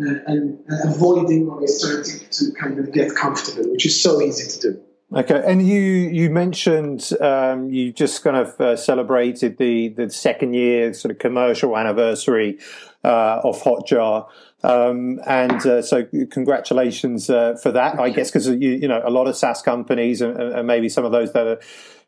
Uh, 0.00 0.14
and, 0.26 0.58
and 0.68 0.94
avoiding 0.94 1.50
always 1.50 1.82
trying 1.82 2.02
to, 2.02 2.30
to 2.30 2.52
kind 2.52 2.78
of 2.78 2.90
get 2.92 3.14
comfortable, 3.14 3.70
which 3.70 3.84
is 3.84 4.02
so 4.02 4.22
easy 4.22 4.48
to 4.48 4.72
do. 4.72 4.82
Okay, 5.14 5.42
and 5.44 5.66
you 5.66 5.78
you 5.78 6.30
mentioned 6.30 7.10
um, 7.20 7.68
you 7.68 7.92
just 7.92 8.24
kind 8.24 8.36
of 8.36 8.58
uh, 8.58 8.76
celebrated 8.76 9.58
the 9.58 9.88
the 9.88 10.08
second 10.08 10.54
year 10.54 10.94
sort 10.94 11.12
of 11.12 11.18
commercial 11.18 11.76
anniversary 11.76 12.58
uh, 13.04 13.40
of 13.44 13.60
Hotjar, 13.62 14.26
um, 14.62 15.20
and 15.26 15.66
uh, 15.66 15.82
so 15.82 16.06
congratulations 16.30 17.28
uh, 17.28 17.56
for 17.62 17.70
that. 17.72 18.00
I 18.00 18.08
guess 18.08 18.30
because 18.30 18.48
you 18.48 18.56
you 18.56 18.88
know 18.88 19.02
a 19.04 19.10
lot 19.10 19.26
of 19.26 19.36
SaaS 19.36 19.60
companies 19.60 20.22
and, 20.22 20.34
and 20.40 20.66
maybe 20.66 20.88
some 20.88 21.04
of 21.04 21.12
those 21.12 21.34
that 21.34 21.46
are 21.46 21.60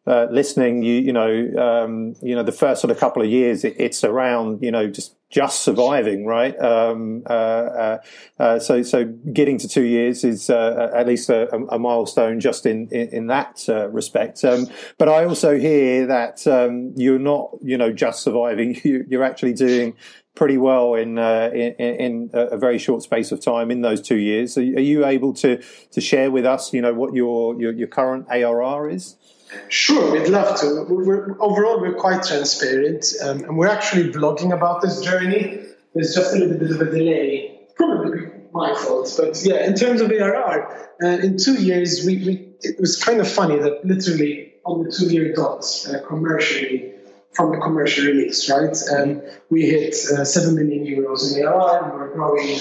uh, 0.06 0.26
listening, 0.30 0.82
you 0.82 0.94
you 0.94 1.12
know, 1.12 1.50
um, 1.58 2.14
you 2.22 2.34
know, 2.34 2.42
the 2.42 2.52
first 2.52 2.80
sort 2.80 2.90
of 2.90 2.98
couple 2.98 3.22
of 3.22 3.28
years, 3.28 3.64
it, 3.64 3.74
it's 3.78 4.04
around 4.04 4.62
you 4.62 4.70
know 4.70 4.86
just 4.88 5.14
just 5.34 5.62
surviving, 5.62 6.24
right? 6.24 6.56
Um, 6.60 7.24
uh, 7.28 7.32
uh, 7.32 7.98
uh 8.38 8.58
so 8.60 8.84
so 8.84 9.04
getting 9.04 9.58
to 9.58 9.68
two 9.68 9.82
years 9.82 10.22
is 10.22 10.48
uh, 10.48 10.92
at 10.94 11.08
least 11.08 11.28
a, 11.28 11.52
a, 11.52 11.78
milestone 11.78 12.38
just 12.38 12.66
in 12.66 12.88
in, 12.92 13.08
in 13.08 13.26
that 13.26 13.64
uh, 13.68 13.88
respect. 13.88 14.44
Um, 14.44 14.68
but 14.96 15.08
I 15.08 15.24
also 15.24 15.58
hear 15.58 16.06
that 16.06 16.46
um, 16.46 16.92
you're 16.96 17.18
not 17.18 17.50
you 17.62 17.76
know 17.76 17.92
just 17.92 18.22
surviving; 18.22 18.80
you, 18.84 19.20
are 19.20 19.24
actually 19.24 19.54
doing 19.54 19.96
pretty 20.36 20.56
well 20.56 20.94
in, 20.94 21.16
in, 21.18 21.74
in 21.78 22.30
a 22.32 22.56
very 22.56 22.78
short 22.78 23.02
space 23.02 23.30
of 23.30 23.40
time 23.40 23.70
in 23.70 23.82
those 23.82 24.00
two 24.00 24.16
years. 24.16 24.56
Are, 24.58 24.62
you 24.62 25.04
able 25.04 25.32
to 25.34 25.60
to 25.90 26.00
share 26.00 26.30
with 26.30 26.46
us, 26.46 26.72
you 26.72 26.80
know, 26.80 26.94
what 26.94 27.12
your 27.12 27.60
your, 27.60 27.72
your 27.72 27.88
current 27.88 28.26
ARR 28.30 28.88
is? 28.88 29.16
Sure, 29.68 30.12
we'd 30.12 30.28
love 30.28 30.58
to. 30.60 30.86
We're, 30.88 31.40
overall, 31.40 31.80
we're 31.80 31.94
quite 31.94 32.22
transparent, 32.22 33.06
um, 33.22 33.44
and 33.44 33.56
we're 33.56 33.68
actually 33.68 34.12
blogging 34.12 34.52
about 34.52 34.82
this 34.82 35.00
journey. 35.00 35.64
There's 35.94 36.14
just 36.14 36.34
a 36.34 36.38
little 36.38 36.58
bit 36.58 36.70
of 36.70 36.80
a 36.80 36.90
delay, 36.90 37.60
probably 37.76 38.30
my 38.52 38.74
fault, 38.74 39.12
but 39.18 39.40
yeah, 39.44 39.66
in 39.66 39.74
terms 39.74 40.00
of 40.00 40.10
ARR, 40.10 40.96
uh, 41.02 41.06
in 41.06 41.38
two 41.38 41.54
years, 41.54 42.04
we, 42.06 42.18
we, 42.24 42.48
it 42.60 42.80
was 42.80 43.02
kind 43.02 43.20
of 43.20 43.28
funny 43.28 43.58
that 43.58 43.84
literally 43.84 44.54
on 44.64 44.84
the 44.84 44.90
two-year 44.90 45.34
dot, 45.34 45.64
uh, 45.88 46.06
commercially, 46.06 46.94
from 47.32 47.50
the 47.50 47.58
commercial 47.58 48.06
release, 48.06 48.48
right? 48.48 48.76
Um, 48.96 49.22
we 49.50 49.62
hit 49.62 49.94
uh, 50.12 50.24
7 50.24 50.54
million 50.54 50.84
euros 50.86 51.36
in 51.36 51.44
ARR 51.44 51.84
and 51.84 51.92
we're 51.94 52.12
growing 52.14 52.58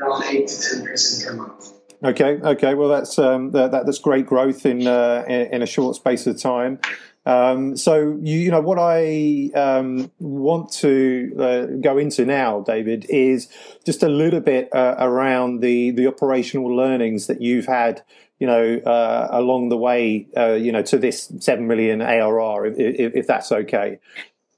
around 0.00 0.24
8 0.24 0.48
to 0.48 0.54
10% 0.54 1.26
per 1.26 1.32
month. 1.34 1.75
Okay, 2.06 2.38
okay. 2.40 2.74
Well, 2.74 2.88
that's 2.88 3.18
um, 3.18 3.50
that, 3.50 3.72
that's 3.72 3.98
great 3.98 4.26
growth 4.26 4.64
in, 4.64 4.86
uh, 4.86 5.24
in, 5.26 5.54
in 5.54 5.62
a 5.62 5.66
short 5.66 5.96
space 5.96 6.24
of 6.28 6.40
time. 6.40 6.78
Um, 7.24 7.76
so 7.76 8.16
you, 8.22 8.38
you, 8.38 8.50
know 8.52 8.60
what 8.60 8.78
I 8.78 9.50
um, 9.56 10.12
want 10.20 10.70
to 10.74 11.34
uh, 11.36 11.66
go 11.80 11.98
into 11.98 12.24
now, 12.24 12.60
David, 12.60 13.06
is 13.08 13.48
just 13.84 14.04
a 14.04 14.08
little 14.08 14.38
bit 14.38 14.72
uh, 14.72 14.94
around 15.00 15.58
the 15.58 15.90
the 15.90 16.06
operational 16.06 16.66
learnings 16.76 17.26
that 17.26 17.42
you've 17.42 17.66
had, 17.66 18.02
you 18.38 18.46
know, 18.46 18.76
uh, 18.86 19.26
along 19.32 19.70
the 19.70 19.76
way, 19.76 20.28
uh, 20.36 20.52
you 20.52 20.70
know, 20.70 20.82
to 20.82 20.98
this 20.98 21.32
seven 21.40 21.66
million 21.66 22.00
ARR, 22.00 22.66
if, 22.66 22.78
if, 22.78 23.16
if 23.16 23.26
that's 23.26 23.50
okay. 23.50 23.98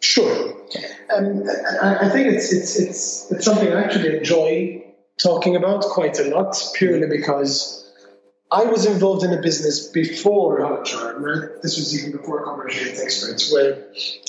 Sure. 0.01 0.55
Um, 1.17 1.45
I, 1.83 1.97
I, 2.03 2.09
think 2.11 2.29
it's, 2.29 2.53
it's 2.53 2.79
it's 2.79 3.33
it's 3.33 3.45
something 3.47 3.73
I 3.73 3.85
actually 3.85 4.19
enjoy 4.19 4.85
talking 5.19 5.57
about 5.57 5.83
quite 5.83 6.19
a 6.19 6.25
lot, 6.25 6.57
purely 6.75 7.07
because 7.07 7.79
I 8.51 8.65
was 8.65 8.87
involved 8.87 9.25
in 9.25 9.33
a 9.33 9.43
business 9.43 9.89
before 9.89 10.61
Hotjar, 10.61 11.21
right? 11.21 11.63
This 11.63 11.77
was 11.77 11.95
even 11.95 12.17
before 12.17 12.45
Conversion 12.45 12.97
Experts, 12.99 13.53
where 13.53 13.85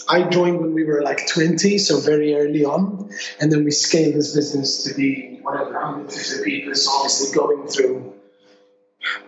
I 0.10 0.24
joined 0.24 0.60
when 0.60 0.74
we 0.74 0.84
were 0.84 1.02
like 1.02 1.26
20, 1.28 1.78
so 1.78 2.00
very 2.02 2.36
early 2.36 2.66
on. 2.66 3.10
And 3.40 3.50
then 3.50 3.64
we 3.64 3.72
scaled 3.72 4.16
this 4.16 4.36
business 4.36 4.84
to 4.84 4.94
be 4.94 5.40
whatever, 5.42 5.72
150 5.72 6.44
people. 6.44 6.76
So 6.76 6.92
obviously 6.92 7.34
going 7.34 7.68
through 7.68 8.14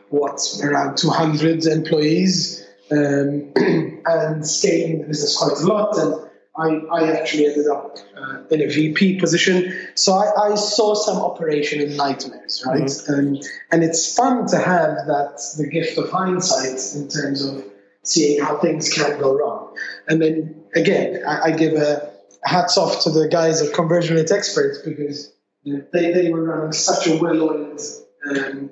what, 0.10 0.42
around 0.62 0.98
200 0.98 1.66
employees 1.68 2.68
um, 2.92 3.54
and 3.56 4.46
scaling 4.46 5.02
the 5.02 5.08
business 5.08 5.38
quite 5.38 5.58
a 5.58 5.66
lot. 5.66 5.98
And 5.98 6.31
I, 6.62 6.68
I 6.92 7.12
actually 7.18 7.48
ended 7.48 7.68
up 7.68 7.98
uh, 8.16 8.44
in 8.52 8.62
a 8.62 8.68
VP 8.68 9.20
position. 9.20 9.74
So 9.96 10.14
I, 10.14 10.52
I, 10.52 10.56
saw 10.56 10.94
some 10.94 11.18
operation 11.18 11.82
in 11.82 11.98
nightmares, 11.98 12.64
right? 12.68 12.84
Mm-hmm. 12.84 13.14
Um, 13.14 13.42
and 13.72 13.84
it's 13.84 14.16
fun 14.16 14.48
to 14.48 14.58
have 14.58 15.08
that, 15.08 15.42
the 15.58 15.68
gift 15.68 15.98
of 15.98 16.12
hindsight 16.12 16.96
in 16.96 17.08
terms 17.08 17.44
of 17.44 17.64
seeing 18.04 18.44
how 18.44 18.58
things 18.58 18.94
can 18.94 19.20
go 19.20 19.38
wrong. 19.38 19.76
And 20.08 20.22
then 20.22 20.64
again, 20.76 21.24
I, 21.28 21.42
I 21.46 21.52
give 21.52 21.74
a 21.74 22.12
hats 22.44 22.78
off 22.78 23.04
to 23.04 23.10
the 23.10 23.28
guys 23.28 23.62
at 23.62 23.74
Conversion 23.74 24.16
Rate 24.16 24.32
Experts 24.32 24.80
because 24.86 25.34
they, 25.66 26.12
they 26.12 26.32
were 26.32 26.44
running 26.44 26.74
such 26.74 27.08
a 27.08 27.18
well-oiled 27.18 27.82
um, 28.30 28.70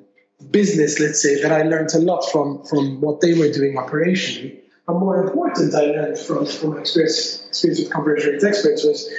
business, 0.51 0.99
let's 0.99 1.21
say, 1.21 1.41
that 1.41 1.51
I 1.51 1.63
learned 1.63 1.93
a 1.95 1.99
lot 1.99 2.21
from, 2.31 2.63
from 2.65 3.01
what 3.01 3.21
they 3.21 3.33
were 3.33 3.51
doing 3.51 3.77
operationally 3.77 4.58
a 4.89 4.93
more 4.93 5.23
important 5.23 5.75
I 5.75 5.85
learned 5.85 6.17
from, 6.17 6.45
from 6.45 6.77
experience, 6.77 7.45
experience 7.47 7.79
with 7.79 7.91
conversion 7.91 8.33
rate 8.33 8.43
experts 8.43 8.83
was 8.83 9.09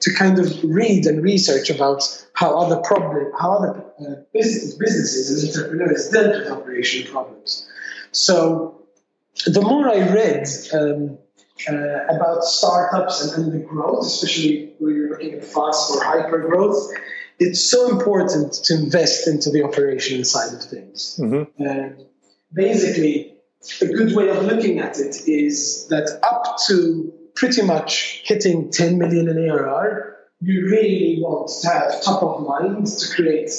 to 0.00 0.14
kind 0.14 0.38
of 0.38 0.62
read 0.64 1.06
and 1.06 1.22
research 1.22 1.70
about 1.70 2.02
how 2.32 2.58
other 2.58 2.76
problem, 2.78 3.32
how 3.38 3.52
other 3.52 3.84
uh, 4.00 4.14
business, 4.32 4.74
businesses 4.74 5.44
and 5.44 5.54
entrepreneurs 5.54 6.08
dealt 6.08 6.36
with 6.36 6.50
operational 6.50 7.12
problems. 7.12 7.68
So 8.12 8.82
the 9.46 9.60
more 9.60 9.88
I 9.88 9.98
read 10.12 10.48
um, 10.72 11.18
uh, 11.68 12.14
about 12.16 12.42
startups 12.44 13.22
and, 13.22 13.44
and, 13.44 13.52
the 13.52 13.64
growth, 13.64 14.06
especially 14.06 14.72
when 14.78 14.96
you're 14.96 15.10
looking 15.10 15.34
at 15.34 15.44
fast 15.44 15.92
or 15.92 16.02
hyper 16.02 16.38
growth, 16.38 16.90
it's 17.38 17.62
so 17.62 17.90
important 17.90 18.54
to 18.64 18.74
invest 18.74 19.28
into 19.28 19.50
the 19.50 19.62
operational 19.62 20.24
side 20.24 20.54
of 20.54 20.62
things. 20.62 21.18
Mm-hmm. 21.20 21.68
Um, 21.68 22.06
basically, 22.52 23.34
a 23.80 23.86
good 23.86 24.14
way 24.14 24.28
of 24.30 24.42
looking 24.44 24.78
at 24.78 24.98
it 24.98 25.28
is 25.28 25.86
that 25.88 26.18
up 26.22 26.58
to 26.66 27.12
pretty 27.34 27.62
much 27.62 28.22
hitting 28.24 28.70
10 28.70 28.98
million 28.98 29.28
in 29.28 29.50
ARR, 29.50 30.16
you 30.40 30.64
really 30.66 31.18
want 31.20 31.50
to 31.60 31.68
have 31.68 32.02
top 32.02 32.22
of 32.22 32.46
mind 32.46 32.86
to 32.86 33.14
create 33.14 33.50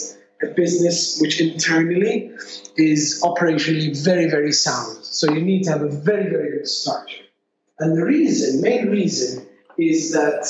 a 0.43 0.47
business 0.47 1.19
which 1.21 1.39
internally 1.39 2.31
is 2.77 3.21
operationally 3.23 3.95
very, 4.03 4.27
very 4.29 4.51
sound. 4.51 5.05
So 5.05 5.31
you 5.31 5.41
need 5.41 5.63
to 5.63 5.71
have 5.71 5.81
a 5.83 5.89
very, 5.89 6.29
very 6.29 6.57
good 6.57 6.67
structure. 6.67 7.23
And 7.79 7.95
the 7.95 8.03
reason, 8.03 8.61
main 8.61 8.89
reason, 8.89 9.45
is 9.77 10.11
that 10.13 10.47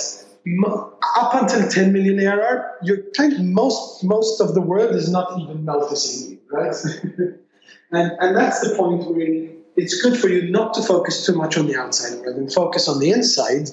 up 1.18 1.34
until 1.36 1.68
10 1.68 1.94
million 1.94 2.26
ARR, 2.26 2.78
you're 2.84 3.04
kind 3.16 3.34
of 3.34 3.42
most 3.42 4.04
most 4.04 4.42
of 4.42 4.54
the 4.54 4.62
world 4.62 4.96
is 4.96 5.10
not 5.10 5.40
even 5.40 5.66
noticing 5.66 6.32
you, 6.32 6.40
right? 6.52 6.76
And, 7.92 8.12
and 8.20 8.36
that's 8.36 8.60
the 8.62 8.76
point 8.76 9.06
where 9.10 9.50
it's 9.76 10.02
good 10.02 10.18
for 10.18 10.28
you 10.28 10.50
not 10.52 10.74
to 10.76 10.82
focus 10.82 11.26
too 11.26 11.34
much 11.34 11.58
on 11.58 11.68
the 11.68 11.76
outside 11.76 12.20
world 12.20 12.38
and 12.38 12.52
focus 12.52 12.88
on 12.88 13.00
the 13.00 13.12
inside 13.12 13.70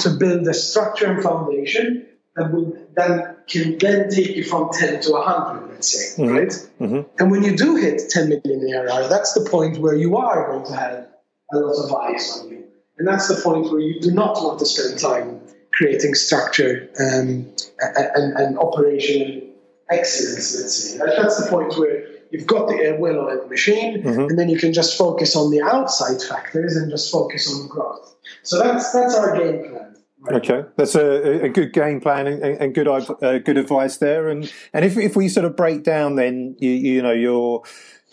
to 0.00 0.10
build 0.10 0.46
a 0.48 0.54
structure 0.54 1.10
and 1.10 1.22
foundation 1.22 2.06
that 2.36 2.52
will 2.52 2.76
then 2.94 3.36
can 3.48 3.78
then 3.78 4.10
take 4.10 4.36
you 4.36 4.44
from 4.44 4.70
10 4.72 5.00
to 5.02 5.12
100, 5.12 5.70
let's 5.70 5.88
say, 5.88 6.22
mm-hmm. 6.22 6.32
right? 6.32 6.48
Mm-hmm. 6.80 7.00
And 7.18 7.30
when 7.30 7.42
you 7.42 7.56
do 7.56 7.76
hit 7.76 8.02
10 8.10 8.28
million 8.28 8.74
ARR, 8.74 9.08
that's 9.08 9.32
the 9.32 9.48
point 9.48 9.78
where 9.78 9.94
you 9.94 10.16
are 10.16 10.52
going 10.52 10.66
to 10.66 10.76
have 10.76 11.06
a 11.52 11.58
lot 11.58 11.84
of 11.84 11.94
eyes 11.94 12.40
on 12.40 12.50
you. 12.50 12.64
And 12.98 13.06
that's 13.06 13.28
the 13.28 13.40
point 13.42 13.70
where 13.70 13.80
you 13.80 14.00
do 14.00 14.10
not 14.10 14.34
want 14.42 14.58
to 14.58 14.66
spend 14.66 14.98
time 14.98 15.40
creating 15.72 16.14
structure 16.14 16.88
um, 16.98 17.52
and, 17.80 18.36
and, 18.36 18.58
operational 18.58 19.42
excellence, 19.90 20.58
let's 20.58 20.74
say. 20.74 20.98
That's 20.98 21.42
the 21.42 21.50
point 21.50 21.76
where 21.78 22.05
you've 22.30 22.46
got 22.46 22.68
the 22.68 22.96
well-oiled 22.98 23.50
machine, 23.50 24.02
mm-hmm. 24.02 24.20
and 24.20 24.38
then 24.38 24.48
you 24.48 24.58
can 24.58 24.72
just 24.72 24.96
focus 24.96 25.36
on 25.36 25.50
the 25.50 25.62
outside 25.62 26.20
factors 26.22 26.76
and 26.76 26.90
just 26.90 27.10
focus 27.10 27.52
on 27.52 27.68
growth. 27.68 28.14
So 28.42 28.58
that's 28.58 28.92
that's 28.92 29.14
our 29.14 29.36
game 29.36 29.70
plan. 29.70 29.96
Right? 30.20 30.36
Okay, 30.36 30.68
that's 30.76 30.94
a, 30.94 31.44
a, 31.44 31.48
good 31.48 31.72
game 31.72 32.00
plan 32.00 32.26
and, 32.26 32.42
and 32.42 32.74
good 32.74 32.88
uh, 32.88 33.38
good 33.38 33.56
advice 33.56 33.98
there. 33.98 34.28
And 34.28 34.52
and 34.72 34.84
if 34.84 34.96
if 34.96 35.14
we 35.14 35.28
sort 35.28 35.46
of 35.46 35.56
break 35.56 35.84
down, 35.84 36.16
then 36.16 36.56
you 36.58 36.70
you 36.70 37.02
know 37.02 37.12
your 37.12 37.62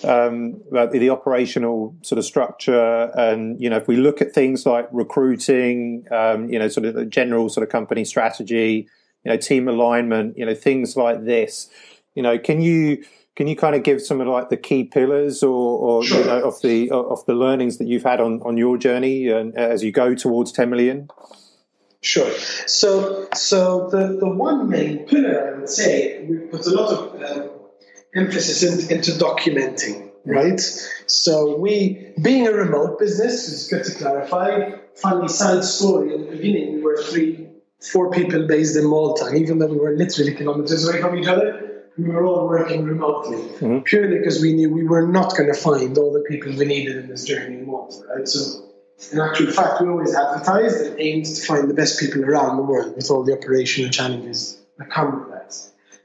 um, 0.03 0.62
the 0.72 1.10
operational 1.10 1.96
sort 2.01 2.20
of 2.20 2.25
structure, 2.25 3.12
and 3.15 3.60
you 3.60 3.70
know 3.70 3.77
if 3.77 3.88
we 3.88 3.96
look 3.96 4.22
at 4.22 4.34
things 4.34 4.65
like 4.65 4.88
recruiting, 4.91 6.05
um, 6.12 6.50
you 6.50 6.60
know, 6.60 6.67
sort 6.67 6.86
of 6.86 6.93
the 6.93 7.05
general 7.05 7.50
sort 7.50 7.63
of 7.63 7.72
company 7.72 8.03
strategy, 8.05 8.88
you 9.24 9.32
know, 9.32 9.38
team 9.38 9.67
alignment, 9.67 10.38
you 10.38 10.46
know, 10.46 10.55
things 10.55 10.98
like 10.98 11.25
this. 11.25 11.70
You 12.15 12.22
know, 12.22 12.38
can 12.38 12.62
you 12.62 13.03
can 13.35 13.47
you 13.47 13.55
kind 13.55 13.75
of 13.75 13.83
give 13.83 14.01
some 14.01 14.21
of 14.21 14.27
like 14.27 14.49
the 14.49 14.57
key 14.57 14.83
pillars 14.83 15.41
or, 15.41 15.49
or 15.49 16.03
sure. 16.03 16.19
you 16.19 16.25
know, 16.25 16.43
of 16.43 16.61
the 16.61 16.91
of 16.91 17.25
the 17.25 17.33
learnings 17.33 17.77
that 17.77 17.87
you've 17.87 18.03
had 18.03 18.21
on, 18.21 18.41
on 18.43 18.57
your 18.57 18.77
journey 18.77 19.27
and 19.27 19.57
as 19.57 19.83
you 19.83 19.91
go 19.91 20.13
towards 20.13 20.51
10 20.51 20.69
million? 20.69 21.09
Sure. 22.01 22.29
So, 22.67 23.27
so 23.33 23.89
the, 23.89 24.17
the 24.19 24.29
one 24.29 24.69
main 24.69 25.05
pillar 25.07 25.55
I 25.55 25.59
would 25.59 25.69
say 25.69 26.25
we 26.25 26.37
put 26.37 26.67
a 26.67 26.71
lot 26.71 26.93
of 26.93 27.23
um, 27.23 27.49
emphasis 28.13 28.61
in, 28.61 28.97
into 28.97 29.11
documenting, 29.11 30.11
right? 30.25 30.59
So 31.07 31.57
we, 31.57 32.13
being 32.21 32.45
a 32.45 32.51
remote 32.51 32.99
business, 32.99 33.51
it's 33.51 33.67
good 33.69 33.85
to 33.85 33.97
clarify. 33.97 34.71
Funny 34.95 35.29
side 35.29 35.63
story 35.63 36.13
in 36.13 36.25
the 36.25 36.31
beginning, 36.31 36.75
we 36.75 36.81
were 36.81 37.01
three, 37.01 37.47
four 37.79 38.11
people 38.11 38.47
based 38.47 38.75
in 38.75 38.85
Malta, 38.85 39.33
even 39.33 39.59
though 39.59 39.67
we 39.67 39.77
were 39.77 39.95
literally 39.95 40.35
kilometers 40.35 40.87
away 40.87 41.01
from 41.01 41.17
each 41.17 41.27
other 41.27 41.62
we 41.97 42.09
were 42.09 42.25
all 42.25 42.47
working 42.47 42.83
remotely 42.83 43.38
mm-hmm. 43.38 43.79
purely 43.79 44.17
because 44.17 44.41
we 44.41 44.53
knew 44.53 44.69
we 44.69 44.83
were 44.83 45.07
not 45.07 45.35
going 45.38 45.51
to 45.51 45.59
find 45.59 45.97
all 45.97 46.12
the 46.12 46.23
people 46.27 46.51
we 46.53 46.65
needed 46.65 46.97
in 46.97 47.07
this 47.07 47.25
journey 47.25 47.57
in 47.57 47.67
Malta, 47.67 48.03
right? 48.15 48.27
So, 48.27 48.69
in 49.12 49.19
actual 49.19 49.51
fact, 49.51 49.81
we 49.81 49.89
always 49.89 50.15
advertised 50.15 50.85
and 50.85 51.00
aimed 51.00 51.25
to 51.25 51.45
find 51.45 51.69
the 51.69 51.73
best 51.73 52.00
people 52.00 52.23
around 52.23 52.57
the 52.57 52.63
world 52.63 52.95
with 52.95 53.12
all 53.12 53.23
the 53.23 53.38
operational 53.38 53.91
challenges 53.91 54.59
that 54.77 54.89
come 54.89 55.19
with 55.19 55.29
that. 55.29 55.55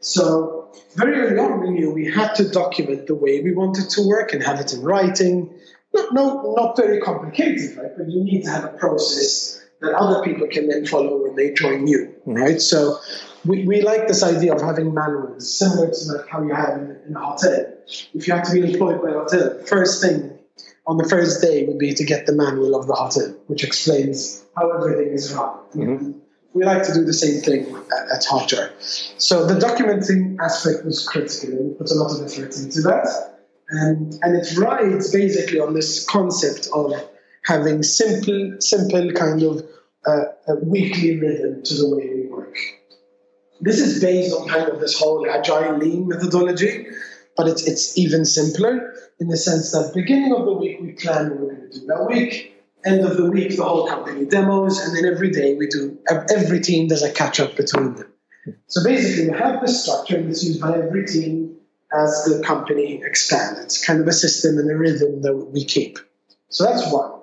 So, 0.00 0.70
very 0.94 1.14
early 1.20 1.38
on, 1.38 1.60
we 1.60 1.70
knew 1.70 1.90
we 1.90 2.10
had 2.10 2.34
to 2.36 2.48
document 2.48 3.06
the 3.06 3.14
way 3.14 3.40
we 3.40 3.54
wanted 3.54 3.90
to 3.90 4.06
work 4.06 4.32
and 4.32 4.42
have 4.42 4.60
it 4.60 4.72
in 4.72 4.82
writing. 4.82 5.54
Not, 5.94 6.12
no, 6.12 6.54
not 6.56 6.76
very 6.76 7.00
complicated, 7.00 7.76
right? 7.78 7.96
But 7.96 8.10
you 8.10 8.24
need 8.24 8.42
to 8.44 8.50
have 8.50 8.64
a 8.64 8.68
process 8.68 9.57
that 9.80 9.94
other 9.94 10.22
people 10.22 10.46
can 10.48 10.68
then 10.68 10.86
follow 10.86 11.22
when 11.22 11.36
they 11.36 11.52
join 11.52 11.86
you, 11.86 12.14
right? 12.26 12.60
So 12.60 12.98
we, 13.44 13.64
we 13.64 13.82
like 13.82 14.08
this 14.08 14.22
idea 14.22 14.54
of 14.54 14.60
having 14.60 14.92
manuals, 14.92 15.56
similar 15.56 15.90
to 15.90 16.12
like 16.12 16.28
how 16.28 16.42
you 16.42 16.54
have 16.54 16.78
in, 16.78 16.98
in 17.06 17.16
a 17.16 17.20
hotel. 17.20 17.72
If 18.14 18.26
you 18.26 18.34
have 18.34 18.44
to 18.48 18.52
be 18.52 18.72
employed 18.72 19.00
by 19.02 19.10
a 19.10 19.12
hotel, 19.14 19.62
first 19.66 20.02
thing 20.02 20.38
on 20.86 20.96
the 20.96 21.08
first 21.08 21.42
day 21.42 21.66
would 21.66 21.78
be 21.78 21.94
to 21.94 22.04
get 22.04 22.26
the 22.26 22.32
manual 22.32 22.74
of 22.74 22.86
the 22.86 22.94
hotel, 22.94 23.34
which 23.46 23.62
explains 23.62 24.44
how 24.56 24.70
everything 24.70 25.12
is 25.12 25.32
run. 25.32 25.58
Mm-hmm. 25.74 26.12
We 26.54 26.64
like 26.64 26.82
to 26.84 26.94
do 26.94 27.04
the 27.04 27.12
same 27.12 27.42
thing 27.42 27.76
at, 27.92 28.16
at 28.16 28.22
Hotjar. 28.24 28.72
So 29.20 29.46
the 29.46 29.54
documenting 29.54 30.38
aspect 30.40 30.84
was 30.84 31.06
critical, 31.06 31.50
and 31.56 31.68
we 31.68 31.74
put 31.74 31.90
a 31.90 31.94
lot 31.94 32.10
of 32.10 32.24
effort 32.24 32.56
into 32.56 32.80
that. 32.82 33.06
And, 33.68 34.18
and 34.22 34.34
it 34.34 34.56
rides 34.56 35.12
basically 35.12 35.60
on 35.60 35.74
this 35.74 36.06
concept 36.06 36.68
of 36.72 36.92
having 37.48 37.82
simple, 37.82 38.56
simple 38.60 39.10
kind 39.12 39.42
of 39.42 39.62
uh, 40.06 40.24
weekly 40.62 41.18
rhythm 41.18 41.62
to 41.62 41.74
the 41.74 41.88
way 41.88 42.06
we 42.14 42.26
work. 42.26 42.54
This 43.62 43.80
is 43.80 44.02
based 44.02 44.36
on 44.36 44.46
kind 44.46 44.68
of 44.68 44.80
this 44.80 44.98
whole 44.98 45.26
agile 45.28 45.78
lean 45.78 46.06
methodology, 46.06 46.86
but 47.38 47.48
it's, 47.48 47.66
it's 47.66 47.96
even 47.96 48.26
simpler 48.26 48.92
in 49.18 49.28
the 49.28 49.36
sense 49.38 49.72
that 49.72 49.92
beginning 49.94 50.34
of 50.34 50.44
the 50.44 50.52
week 50.52 50.78
we 50.80 50.92
plan 50.92 51.30
what 51.30 51.40
we're 51.40 51.54
going 51.54 51.70
to 51.70 51.80
do 51.80 51.86
that 51.86 52.06
week. 52.06 52.54
end 52.84 53.04
of 53.04 53.16
the 53.16 53.30
week, 53.30 53.56
the 53.56 53.64
whole 53.64 53.88
company 53.88 54.26
demos, 54.26 54.78
and 54.80 54.94
then 54.94 55.10
every 55.10 55.30
day 55.30 55.54
we 55.54 55.68
do, 55.68 55.98
every 56.30 56.60
team 56.60 56.86
does 56.86 57.02
a 57.02 57.10
catch 57.10 57.40
up 57.40 57.56
between 57.56 57.94
them. 57.94 58.12
So 58.66 58.84
basically, 58.84 59.30
we 59.30 59.38
have 59.38 59.62
this 59.62 59.82
structure 59.82 60.22
that's 60.22 60.44
used 60.44 60.60
by 60.60 60.78
every 60.78 61.06
team 61.06 61.56
as 61.92 62.24
the 62.24 62.42
company 62.44 63.02
expands. 63.02 63.60
It's 63.60 63.84
kind 63.84 64.00
of 64.00 64.06
a 64.06 64.12
system 64.12 64.58
and 64.58 64.70
a 64.70 64.76
rhythm 64.76 65.22
that 65.22 65.34
we 65.34 65.64
keep. 65.64 65.98
So 66.50 66.64
that's 66.64 66.92
one. 66.92 67.17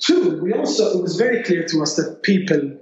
Two, 0.00 0.40
we 0.42 0.52
also, 0.52 0.98
it 0.98 1.02
was 1.02 1.16
very 1.16 1.42
clear 1.42 1.64
to 1.64 1.82
us 1.82 1.96
that 1.96 2.22
people, 2.22 2.78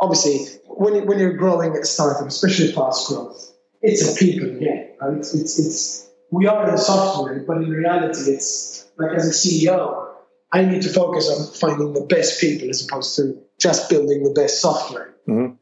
obviously, 0.00 0.38
when, 0.66 1.06
when 1.06 1.18
you're 1.18 1.36
growing 1.36 1.74
at 1.74 1.82
a 1.82 1.86
startup, 1.86 2.26
especially 2.26 2.72
fast 2.72 3.08
growth, 3.08 3.52
it's 3.80 4.14
a 4.14 4.18
people 4.18 4.48
game, 4.58 4.88
right? 5.00 5.18
It's, 5.18 5.34
it's, 5.34 5.58
it's, 5.58 6.10
we 6.30 6.46
are 6.46 6.70
in 6.70 6.76
software, 6.76 7.42
but 7.46 7.58
in 7.58 7.70
reality, 7.70 8.32
it's 8.32 8.86
like 8.98 9.16
as 9.16 9.26
a 9.26 9.48
CEO, 9.48 10.08
I 10.52 10.64
need 10.64 10.82
to 10.82 10.88
focus 10.88 11.30
on 11.30 11.54
finding 11.54 11.94
the 11.94 12.02
best 12.02 12.40
people 12.40 12.68
as 12.68 12.86
opposed 12.86 13.16
to 13.16 13.42
just 13.58 13.88
building 13.88 14.24
the 14.24 14.30
best 14.30 14.60
software. 14.60 15.14
Mm-hmm. 15.28 15.54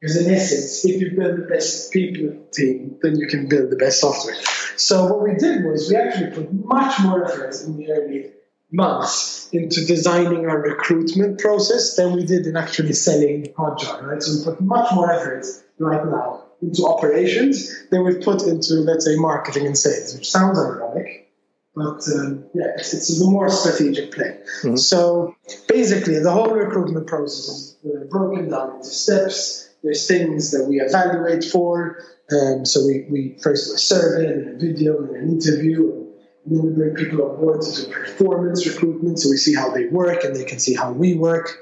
Because 0.00 0.16
in 0.26 0.34
essence, 0.34 0.84
if 0.84 1.00
you 1.00 1.16
build 1.16 1.38
the 1.38 1.46
best 1.46 1.92
people 1.92 2.36
team, 2.52 2.98
then 3.02 3.16
you 3.16 3.28
can 3.28 3.48
build 3.48 3.70
the 3.70 3.76
best 3.76 4.00
software. 4.00 4.34
So 4.76 5.06
what 5.06 5.22
we 5.22 5.36
did 5.36 5.64
was 5.64 5.88
we 5.88 5.96
actually 5.96 6.30
put 6.32 6.52
much 6.52 7.00
more 7.00 7.24
effort 7.24 7.54
in 7.64 7.76
the 7.76 7.92
early 7.92 8.32
months 8.72 9.48
into 9.52 9.84
designing 9.84 10.46
our 10.46 10.58
recruitment 10.58 11.38
process 11.38 11.96
than 11.96 12.12
we 12.12 12.24
did 12.24 12.46
in 12.46 12.56
actually 12.56 12.92
selling 12.92 13.52
Hotjar, 13.56 14.02
right? 14.02 14.22
So 14.22 14.38
we 14.38 14.44
put 14.44 14.60
much 14.62 14.92
more 14.94 15.12
effort 15.12 15.44
right 15.78 16.04
now 16.04 16.44
into 16.62 16.84
operations 16.86 17.88
than 17.90 18.04
we've 18.04 18.22
put 18.22 18.42
into, 18.42 18.74
let's 18.74 19.04
say, 19.04 19.16
marketing 19.16 19.66
and 19.66 19.76
sales, 19.76 20.14
which 20.14 20.30
sounds 20.30 20.58
ironic, 20.58 21.30
but 21.74 22.00
um, 22.14 22.44
yeah, 22.54 22.72
it's, 22.76 22.94
it's, 22.94 23.20
a 23.20 23.30
more 23.30 23.48
strategic 23.50 24.12
play. 24.12 24.38
Mm-hmm. 24.62 24.76
So 24.76 25.34
basically, 25.68 26.18
the 26.18 26.30
whole 26.30 26.50
recruitment 26.50 27.06
process 27.06 27.48
is 27.48 27.76
uh, 27.84 28.04
broken 28.10 28.50
down 28.50 28.76
into 28.76 28.88
steps 28.88 29.70
there's 29.82 30.06
things 30.06 30.52
that 30.52 30.66
we 30.68 30.80
evaluate 30.80 31.44
for. 31.44 31.98
Um, 32.30 32.64
so 32.64 32.86
we, 32.86 33.06
we 33.10 33.38
first 33.42 33.68
do 33.68 33.74
a 33.74 33.78
survey 33.78 34.32
and 34.32 34.56
a 34.56 34.58
video 34.58 34.98
and 34.98 35.16
an 35.16 35.28
interview. 35.30 36.01
And 36.44 36.56
then 36.56 36.66
we 36.66 36.72
bring 36.72 36.94
people 36.94 37.22
on 37.30 37.36
board 37.36 37.62
to 37.62 37.84
do 37.84 37.92
performance 37.92 38.66
recruitment. 38.66 39.18
So 39.18 39.30
we 39.30 39.36
see 39.36 39.54
how 39.54 39.70
they 39.70 39.86
work 39.86 40.24
and 40.24 40.34
they 40.34 40.44
can 40.44 40.58
see 40.58 40.74
how 40.74 40.92
we 40.92 41.14
work. 41.14 41.56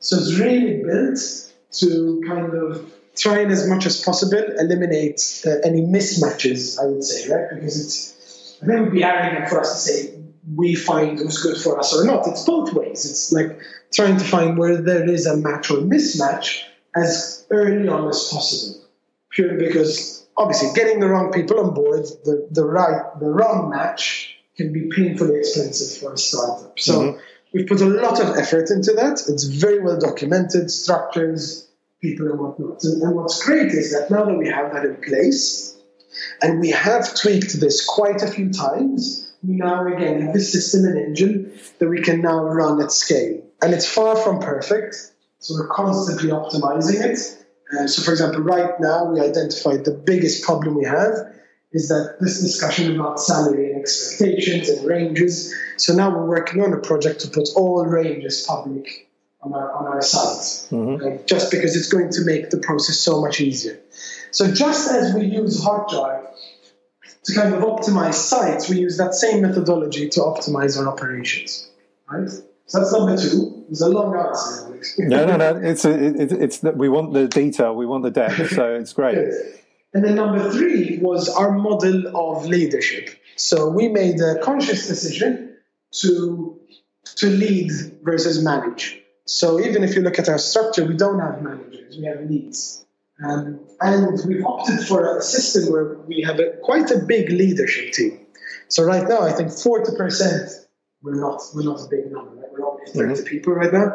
So 0.00 0.16
it's 0.16 0.38
really 0.38 0.82
built 0.82 1.18
to 1.78 2.22
kind 2.26 2.52
of 2.52 2.92
try 3.16 3.40
and 3.40 3.52
as 3.52 3.68
much 3.68 3.86
as 3.86 4.02
possible 4.02 4.42
eliminate 4.58 5.42
uh, 5.46 5.50
any 5.64 5.82
mismatches, 5.82 6.80
I 6.82 6.86
would 6.86 7.04
say, 7.04 7.32
right? 7.32 7.48
Because 7.54 7.80
it's, 7.80 8.58
I 8.62 8.66
think 8.66 8.78
it 8.78 8.82
would 8.82 8.92
be 8.92 9.04
arrogant 9.04 9.48
for 9.48 9.60
us 9.60 9.72
to 9.72 9.92
say 9.92 10.14
we 10.54 10.74
find 10.74 11.18
who's 11.18 11.42
good 11.42 11.56
for 11.56 11.78
us 11.78 11.94
or 11.94 12.04
not. 12.04 12.26
It's 12.26 12.44
both 12.44 12.72
ways. 12.72 13.08
It's 13.08 13.32
like 13.32 13.58
trying 13.92 14.18
to 14.18 14.24
find 14.24 14.58
where 14.58 14.76
there 14.76 15.08
is 15.08 15.26
a 15.26 15.36
match 15.36 15.70
or 15.70 15.78
mismatch 15.78 16.62
as 16.94 17.46
early 17.50 17.88
on 17.88 18.08
as 18.08 18.28
possible, 18.30 18.84
purely 19.30 19.66
because 19.66 20.23
obviously 20.36 20.70
getting 20.74 21.00
the 21.00 21.08
wrong 21.08 21.32
people 21.32 21.60
on 21.60 21.74
board, 21.74 22.04
the, 22.24 22.48
the 22.50 22.64
right, 22.64 23.02
the 23.20 23.26
wrong 23.26 23.70
match 23.70 24.36
can 24.56 24.72
be 24.72 24.88
painfully 24.94 25.38
expensive 25.38 26.00
for 26.00 26.14
a 26.14 26.18
startup. 26.18 26.78
So 26.78 27.00
mm-hmm. 27.00 27.18
we've 27.52 27.66
put 27.66 27.80
a 27.80 27.86
lot 27.86 28.20
of 28.20 28.36
effort 28.36 28.70
into 28.70 28.92
that. 28.92 29.22
It's 29.28 29.44
very 29.44 29.80
well 29.80 29.98
documented, 29.98 30.70
structures, 30.70 31.68
people 32.00 32.28
and 32.28 32.38
whatnot. 32.38 32.84
And, 32.84 33.02
and 33.02 33.16
what's 33.16 33.44
great 33.44 33.72
is 33.72 33.92
that 33.92 34.10
now 34.10 34.24
that 34.24 34.38
we 34.38 34.48
have 34.48 34.72
that 34.72 34.84
in 34.84 34.96
place, 34.96 35.76
and 36.40 36.60
we 36.60 36.70
have 36.70 37.14
tweaked 37.14 37.58
this 37.60 37.84
quite 37.84 38.22
a 38.22 38.28
few 38.28 38.52
times, 38.52 39.32
we 39.42 39.56
now 39.56 39.86
again 39.86 40.22
have 40.22 40.32
this 40.32 40.52
system 40.52 40.84
and 40.84 40.96
engine 40.96 41.58
that 41.78 41.88
we 41.88 42.00
can 42.00 42.22
now 42.22 42.44
run 42.44 42.80
at 42.80 42.92
scale. 42.92 43.42
And 43.60 43.74
it's 43.74 43.88
far 43.88 44.16
from 44.16 44.40
perfect 44.40 45.12
so 45.44 45.54
we're 45.56 45.68
constantly 45.68 46.30
optimizing 46.30 47.04
it. 47.04 47.43
Uh, 47.78 47.86
so, 47.86 48.02
for 48.02 48.12
example, 48.12 48.40
right 48.40 48.78
now 48.80 49.04
we 49.04 49.20
identified 49.20 49.84
the 49.84 49.90
biggest 49.90 50.44
problem 50.44 50.74
we 50.74 50.84
have 50.84 51.34
is 51.72 51.88
that 51.88 52.16
this 52.20 52.40
discussion 52.40 52.94
about 52.94 53.18
salary 53.18 53.72
and 53.72 53.80
expectations 53.80 54.68
and 54.68 54.86
ranges. 54.86 55.52
So 55.76 55.94
now 55.94 56.10
we're 56.10 56.26
working 56.26 56.62
on 56.62 56.72
a 56.72 56.78
project 56.78 57.20
to 57.22 57.28
put 57.28 57.48
all 57.56 57.84
ranges 57.84 58.44
public 58.46 59.08
on 59.42 59.52
our 59.52 59.72
on 59.72 59.86
our 59.86 60.00
site, 60.00 60.70
mm-hmm. 60.70 61.04
uh, 61.04 61.26
just 61.26 61.50
because 61.50 61.76
it's 61.76 61.88
going 61.88 62.10
to 62.10 62.24
make 62.24 62.50
the 62.50 62.58
process 62.58 62.98
so 62.98 63.20
much 63.20 63.40
easier. 63.40 63.78
So 64.30 64.52
just 64.52 64.90
as 64.90 65.14
we 65.14 65.26
use 65.26 65.62
Hotjar 65.62 66.26
to 67.24 67.34
kind 67.34 67.54
of 67.54 67.62
optimize 67.62 68.14
sites, 68.14 68.68
we 68.68 68.78
use 68.78 68.96
that 68.98 69.14
same 69.14 69.42
methodology 69.42 70.08
to 70.10 70.20
optimize 70.20 70.78
our 70.78 70.88
operations, 70.88 71.68
right? 72.08 72.30
So 72.66 72.78
that's 72.78 72.92
number 72.92 73.16
two. 73.16 73.53
It's 73.74 73.82
a 73.82 73.88
long 73.88 74.16
answer. 74.16 74.80
no, 74.98 75.26
no, 75.26 75.36
no. 75.36 75.56
It's 75.56 75.84
a, 75.84 75.90
it, 75.90 76.30
it's 76.30 76.58
that 76.58 76.76
we 76.76 76.88
want 76.88 77.12
the 77.12 77.26
detail, 77.26 77.74
we 77.74 77.86
want 77.86 78.04
the 78.04 78.12
depth, 78.12 78.50
so 78.50 78.72
it's 78.72 78.92
great. 78.92 79.16
yes. 79.16 79.34
And 79.92 80.04
then 80.04 80.14
number 80.14 80.48
three 80.52 80.98
was 81.02 81.28
our 81.28 81.50
model 81.50 82.16
of 82.16 82.46
leadership. 82.46 83.10
So 83.34 83.68
we 83.68 83.88
made 83.88 84.20
a 84.20 84.38
conscious 84.38 84.86
decision 84.86 85.56
to 86.02 86.60
to 87.16 87.26
lead 87.26 87.72
versus 88.04 88.44
manage. 88.44 89.00
So 89.26 89.58
even 89.58 89.82
if 89.82 89.96
you 89.96 90.02
look 90.02 90.20
at 90.20 90.28
our 90.28 90.38
structure, 90.38 90.84
we 90.84 90.96
don't 90.96 91.18
have 91.18 91.42
managers, 91.42 91.96
we 91.98 92.04
have 92.04 92.20
leads. 92.30 92.84
Um, 93.24 93.58
and 93.80 94.20
we've 94.28 94.44
opted 94.44 94.86
for 94.86 95.18
a 95.18 95.20
system 95.20 95.72
where 95.72 95.94
we 96.06 96.22
have 96.22 96.38
a, 96.38 96.58
quite 96.62 96.92
a 96.92 96.98
big 96.98 97.30
leadership 97.30 97.92
team. 97.92 98.20
So 98.68 98.84
right 98.84 99.06
now, 99.08 99.22
I 99.22 99.32
think 99.32 99.48
40% 99.50 100.63
we're 101.04 101.20
not 101.20 101.42
we're 101.54 101.62
not 101.62 101.80
a 101.80 101.88
big 101.88 102.10
number. 102.10 102.34
Right? 102.34 102.50
We're 102.50 102.66
only 102.66 102.86
30 102.86 103.12
mm-hmm. 103.12 103.24
people 103.24 103.52
right 103.52 103.72
now. 103.72 103.94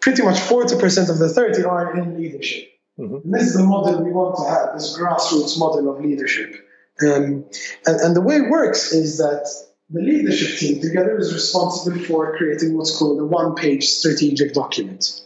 Pretty 0.00 0.22
much 0.22 0.38
40% 0.38 1.10
of 1.10 1.18
the 1.18 1.28
30 1.28 1.64
are 1.64 1.96
in 1.96 2.18
leadership. 2.18 2.70
Mm-hmm. 2.98 3.14
And 3.16 3.34
this 3.34 3.48
is 3.48 3.54
the 3.54 3.62
model 3.62 4.02
we 4.02 4.10
want 4.10 4.36
to 4.36 4.48
have, 4.48 4.74
this 4.74 4.98
grassroots 4.98 5.58
model 5.58 5.94
of 5.94 6.02
leadership. 6.02 6.54
Um, 7.02 7.44
and, 7.86 8.00
and 8.00 8.16
the 8.16 8.22
way 8.22 8.36
it 8.36 8.50
works 8.50 8.92
is 8.92 9.18
that 9.18 9.46
the 9.90 10.00
leadership 10.00 10.58
team 10.58 10.80
together 10.80 11.18
is 11.18 11.32
responsible 11.32 11.98
for 11.98 12.36
creating 12.36 12.76
what's 12.76 12.96
called 12.96 13.20
a 13.20 13.24
one 13.24 13.54
page 13.54 13.84
strategic 13.84 14.54
document. 14.54 15.20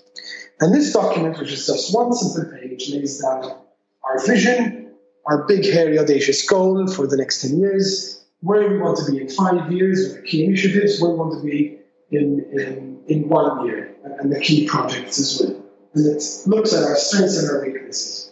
And 0.60 0.74
this 0.74 0.92
document, 0.92 1.38
which 1.38 1.52
is 1.52 1.66
just 1.66 1.94
one 1.94 2.12
simple 2.12 2.50
page, 2.58 2.90
lays 2.90 3.20
down 3.20 3.56
our 4.02 4.26
vision, 4.26 4.94
our 5.26 5.46
big, 5.46 5.64
hairy, 5.64 5.98
audacious 5.98 6.48
goal 6.48 6.86
for 6.88 7.06
the 7.06 7.16
next 7.16 7.42
10 7.42 7.58
years, 7.58 8.23
where 8.44 8.68
we 8.68 8.78
want 8.78 8.98
to 8.98 9.10
be 9.10 9.22
in 9.22 9.28
five 9.28 9.72
years, 9.72 10.14
with 10.14 10.26
key 10.26 10.44
initiatives, 10.44 11.00
where 11.00 11.12
we 11.12 11.16
want 11.16 11.32
to 11.32 11.42
be 11.42 11.78
in, 12.10 12.44
in, 12.52 13.00
in 13.08 13.28
one 13.28 13.66
year, 13.66 13.96
and 14.18 14.30
the 14.30 14.38
key 14.38 14.66
projects 14.66 15.18
as 15.18 15.40
well. 15.40 15.62
And 15.94 16.06
it 16.06 16.22
looks 16.46 16.74
at 16.74 16.84
our 16.84 16.96
strengths 16.96 17.38
and 17.38 17.50
our 17.50 17.64
weaknesses. 17.64 18.30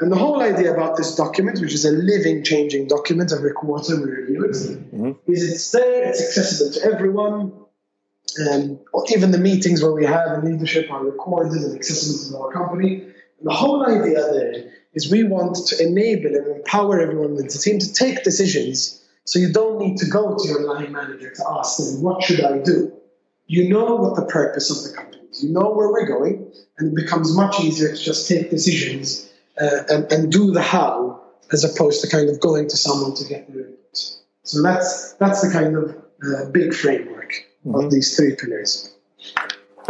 And 0.00 0.12
the 0.12 0.16
whole 0.16 0.40
idea 0.40 0.72
about 0.72 0.96
this 0.96 1.16
document, 1.16 1.60
which 1.60 1.74
is 1.74 1.84
a 1.84 1.90
living, 1.90 2.44
changing 2.44 2.86
document 2.86 3.32
every 3.32 3.52
quarter 3.52 3.96
we 3.96 4.08
review 4.08 4.44
it, 4.44 4.52
mm-hmm. 4.52 5.32
is 5.32 5.52
it's 5.52 5.70
there, 5.72 6.08
it's 6.08 6.22
accessible 6.22 6.72
to 6.74 6.94
everyone. 6.94 7.52
And 8.36 8.78
even 9.10 9.32
the 9.32 9.38
meetings 9.38 9.82
where 9.82 9.90
we 9.90 10.04
have 10.04 10.38
in 10.38 10.52
leadership 10.52 10.88
are 10.92 11.02
recorded 11.02 11.62
and 11.62 11.74
accessible 11.74 12.30
to 12.30 12.44
our 12.44 12.52
company. 12.52 13.02
And 13.02 13.46
the 13.50 13.52
whole 13.52 13.84
idea 13.84 14.20
there 14.32 14.72
is 14.94 15.10
we 15.10 15.24
want 15.24 15.56
to 15.66 15.82
enable 15.84 16.36
and 16.36 16.58
empower 16.58 17.00
everyone 17.00 17.30
in 17.30 17.36
the 17.36 17.48
team 17.48 17.80
to 17.80 17.92
take 17.92 18.22
decisions 18.22 18.97
so 19.28 19.38
you 19.38 19.52
don't 19.52 19.78
need 19.78 19.98
to 19.98 20.06
go 20.06 20.38
to 20.38 20.48
your 20.48 20.62
line 20.62 20.90
manager 20.90 21.28
to 21.28 21.44
ask 21.50 21.76
them, 21.76 22.00
what 22.00 22.22
should 22.22 22.42
I 22.42 22.56
do? 22.60 22.90
You 23.46 23.68
know 23.68 23.94
what 23.96 24.16
the 24.16 24.24
purpose 24.24 24.70
of 24.70 24.90
the 24.90 24.96
company 24.96 25.22
is. 25.30 25.44
You 25.44 25.52
know 25.52 25.68
where 25.68 25.92
we're 25.92 26.06
going, 26.06 26.50
and 26.78 26.92
it 26.92 26.94
becomes 26.94 27.36
much 27.36 27.60
easier 27.60 27.94
to 27.94 28.02
just 28.02 28.26
take 28.26 28.48
decisions 28.48 29.30
uh, 29.60 29.80
and, 29.90 30.10
and 30.10 30.32
do 30.32 30.50
the 30.50 30.62
how 30.62 31.20
as 31.52 31.62
opposed 31.62 32.00
to 32.00 32.08
kind 32.08 32.30
of 32.30 32.40
going 32.40 32.70
to 32.70 32.76
someone 32.78 33.14
to 33.16 33.24
get 33.26 33.52
the 33.52 33.66
input. 33.66 33.98
So 34.44 34.62
that's 34.62 35.12
that's 35.20 35.42
the 35.42 35.52
kind 35.52 35.76
of 35.76 35.94
uh, 36.24 36.50
big 36.50 36.72
framework 36.72 37.34
mm-hmm. 37.66 37.74
of 37.74 37.90
these 37.90 38.16
three 38.16 38.34
pillars. 38.34 38.94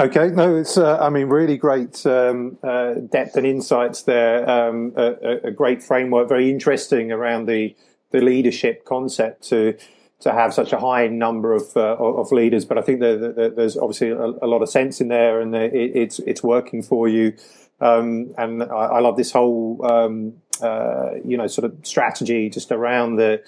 Okay, 0.01 0.31
no, 0.31 0.57
it's 0.57 0.77
uh, 0.77 0.99
I 0.99 1.11
mean 1.11 1.29
really 1.29 1.57
great 1.57 2.05
um, 2.07 2.59
uh, 2.65 2.95
depth 2.95 3.37
and 3.37 3.47
insights 3.47 4.03
there. 4.03 4.51
Um, 4.51 4.95
a, 4.97 5.47
a, 5.47 5.51
great 5.53 5.81
framework, 5.81 6.29
very 6.29 6.51
interesting 6.51 7.13
around 7.13 7.47
the 7.47 7.77
the 8.11 8.21
leadership 8.21 8.85
concept 8.85 9.49
to 9.49 9.77
to 10.21 10.33
have 10.33 10.53
such 10.53 10.73
a 10.73 10.81
high 10.81 11.07
number 11.07 11.53
of 11.53 11.77
uh, 11.77 11.97
of 11.97 12.33
leaders. 12.33 12.65
But 12.65 12.79
I 12.79 12.83
think 12.83 13.01
there's 13.01 13.77
obviously 13.77 14.11
a, 14.11 14.17
a, 14.19 14.49
lot 14.49 14.63
of 14.63 14.69
sense 14.69 15.01
in 15.01 15.09
there, 15.09 15.41
and 15.41 15.55
it, 15.55 15.73
it's 15.75 16.19
it's 16.21 16.43
working 16.43 16.83
for 16.83 17.09
you. 17.09 17.35
Um, 17.81 18.35
and 18.37 18.63
I, 18.63 18.67
I, 18.67 19.01
love 19.01 19.17
this 19.17 19.31
whole 19.31 19.81
um, 19.89 20.35
uh, 20.61 21.11
you 21.25 21.37
know 21.37 21.47
sort 21.47 21.65
of 21.65 21.87
strategy 21.87 22.51
just 22.51 22.73
around 22.73 23.17
the, 23.17 23.45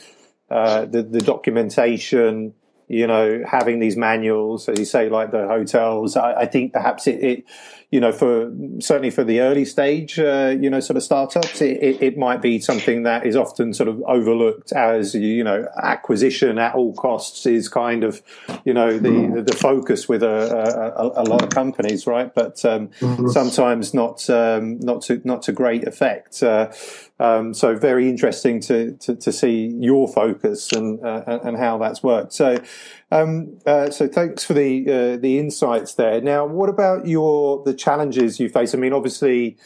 uh, 0.50 0.84
the 0.84 1.02
the, 1.02 1.20
documentation. 1.20 2.54
you 2.86 3.06
know, 3.06 3.42
having 3.46 3.80
these 3.80 3.96
manuals, 3.96 4.68
as 4.68 4.78
you 4.78 4.84
say, 4.84 5.08
like 5.08 5.32
the 5.32 5.46
hotels, 5.48 6.16
I, 6.16 6.42
I 6.42 6.46
think 6.46 6.72
perhaps 6.72 7.06
it, 7.06 7.22
it, 7.22 7.44
you 7.90 7.98
know, 7.98 8.12
for 8.12 8.52
certainly 8.78 9.10
for 9.10 9.24
the 9.24 9.40
early 9.40 9.64
stage, 9.64 10.16
uh, 10.18 10.56
you 10.60 10.70
know, 10.70 10.78
sort 10.78 10.96
of 10.96 11.02
startups, 11.02 11.60
it, 11.60 11.82
it, 11.82 12.02
it, 12.02 12.16
might 12.16 12.40
be 12.40 12.60
something 12.60 13.02
that 13.02 13.26
is 13.26 13.34
often 13.34 13.74
sort 13.74 13.88
of 13.88 14.00
overlooked 14.02 14.70
as, 14.72 15.14
you 15.16 15.42
know, 15.42 15.66
acquisition 15.82 16.56
at 16.58 16.76
all 16.76 16.94
costs 16.94 17.46
is 17.46 17.68
kind 17.68 18.04
of, 18.04 18.22
you 18.64 18.72
know, 18.72 18.96
the, 18.96 19.08
mm-hmm. 19.08 19.42
the 19.42 19.56
focus 19.56 20.08
with 20.08 20.22
a, 20.22 20.94
a, 20.96 21.22
a, 21.22 21.24
lot 21.24 21.42
of 21.42 21.50
companies, 21.50 22.06
right? 22.06 22.32
But 22.32 22.64
um, 22.64 22.88
mm-hmm. 23.00 23.28
sometimes 23.28 23.92
not, 23.92 24.30
um, 24.30 24.78
not 24.78 25.02
to, 25.02 25.20
not 25.24 25.42
to 25.42 25.52
great 25.52 25.82
effect. 25.82 26.44
Uh, 26.44 26.70
um, 27.18 27.52
so 27.52 27.76
very 27.76 28.08
interesting 28.08 28.60
to, 28.60 28.92
to, 28.92 29.16
to, 29.16 29.30
see 29.32 29.66
your 29.78 30.08
focus 30.08 30.72
and, 30.72 31.04
uh, 31.04 31.40
and 31.44 31.56
how 31.56 31.76
that's 31.76 32.02
worked. 32.02 32.32
So, 32.32 32.62
um, 33.10 33.58
uh, 33.66 33.90
so 33.90 34.06
thanks 34.06 34.44
for 34.44 34.54
the 34.54 34.84
uh, 34.88 35.16
the 35.16 35.38
insights 35.38 35.94
there. 35.94 36.20
Now, 36.20 36.46
what 36.46 36.68
about 36.68 37.06
your 37.06 37.62
the 37.64 37.74
challenges 37.74 38.38
you 38.38 38.48
face? 38.48 38.74
I 38.74 38.78
mean, 38.78 38.92
obviously, 38.92 39.56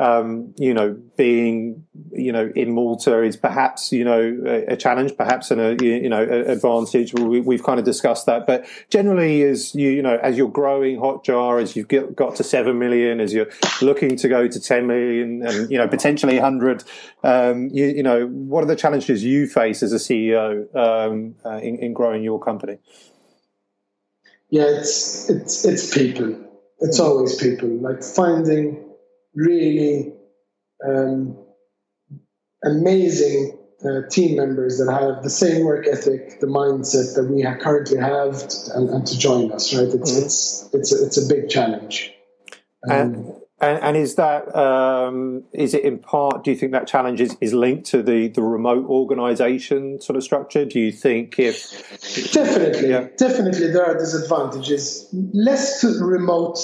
um, 0.00 0.54
you 0.56 0.72
know, 0.72 0.98
being, 1.18 1.84
you 2.10 2.32
know, 2.32 2.50
in 2.56 2.72
Malta 2.72 3.22
is 3.22 3.36
perhaps, 3.36 3.92
you 3.92 4.02
know, 4.02 4.42
a, 4.46 4.72
a 4.72 4.76
challenge, 4.76 5.14
perhaps 5.14 5.50
an, 5.50 5.60
a, 5.60 5.76
you 5.84 6.08
know, 6.08 6.22
advantage. 6.22 7.12
We, 7.12 7.56
have 7.56 7.62
kind 7.62 7.78
of 7.78 7.84
discussed 7.84 8.24
that, 8.24 8.46
but 8.46 8.64
generally 8.88 9.42
as 9.42 9.74
you, 9.74 9.90
you 9.90 10.00
know, 10.00 10.18
as 10.22 10.38
you're 10.38 10.48
growing 10.48 10.98
Hotjar, 10.98 11.60
as 11.60 11.76
you've 11.76 11.88
get, 11.88 12.16
got 12.16 12.36
to 12.36 12.44
7 12.44 12.78
million, 12.78 13.20
as 13.20 13.34
you're 13.34 13.50
looking 13.82 14.16
to 14.16 14.28
go 14.28 14.48
to 14.48 14.58
10 14.58 14.86
million 14.86 15.46
and, 15.46 15.70
you 15.70 15.76
know, 15.76 15.86
potentially 15.86 16.36
100, 16.36 16.82
um, 17.22 17.68
you, 17.70 17.84
you, 17.84 18.02
know, 18.02 18.26
what 18.26 18.64
are 18.64 18.68
the 18.68 18.76
challenges 18.76 19.22
you 19.22 19.46
face 19.46 19.82
as 19.82 19.92
a 19.92 19.96
CEO, 19.96 20.74
um, 20.74 21.34
uh, 21.44 21.58
in, 21.58 21.78
in 21.78 21.92
growing 21.92 22.24
your 22.24 22.40
company? 22.40 22.78
Yeah, 24.48 24.64
it's, 24.66 25.28
it's, 25.28 25.62
it's 25.66 25.94
people. 25.94 26.46
It's 26.78 26.98
always 26.98 27.36
people 27.36 27.68
like 27.68 28.02
finding, 28.02 28.89
really 29.34 30.12
um, 30.86 31.36
amazing 32.64 33.58
uh, 33.84 34.02
team 34.10 34.36
members 34.36 34.78
that 34.78 34.92
have 34.92 35.22
the 35.22 35.30
same 35.30 35.64
work 35.64 35.86
ethic, 35.86 36.40
the 36.40 36.46
mindset 36.46 37.14
that 37.14 37.24
we 37.30 37.42
have 37.42 37.58
currently 37.60 37.98
have, 37.98 38.42
and, 38.74 38.90
and 38.90 39.06
to 39.06 39.18
join 39.18 39.50
us. 39.52 39.74
Right? 39.74 39.84
It's 39.84 40.12
mm-hmm. 40.12 40.24
it's 40.24 40.68
it's 40.72 40.92
a, 40.92 41.06
it's 41.06 41.16
a 41.16 41.26
big 41.34 41.48
challenge. 41.48 42.12
Um, 42.88 42.98
and, 42.98 43.34
and, 43.60 43.82
and 43.82 43.96
is 43.96 44.14
that 44.14 44.54
um, 44.56 45.44
is 45.52 45.74
it 45.74 45.84
in 45.84 45.98
part? 45.98 46.44
Do 46.44 46.50
you 46.50 46.56
think 46.56 46.72
that 46.72 46.86
challenge 46.86 47.20
is, 47.20 47.36
is 47.40 47.52
linked 47.52 47.86
to 47.90 48.02
the, 48.02 48.28
the 48.28 48.42
remote 48.42 48.86
organisation 48.86 50.00
sort 50.00 50.16
of 50.16 50.24
structure? 50.24 50.64
Do 50.64 50.80
you 50.80 50.92
think 50.92 51.38
if 51.38 52.32
definitely, 52.32 52.90
yeah. 52.90 53.08
definitely 53.18 53.68
there 53.70 53.84
are 53.84 53.98
disadvantages, 53.98 55.08
less 55.12 55.82
to 55.82 55.88
remote 56.02 56.58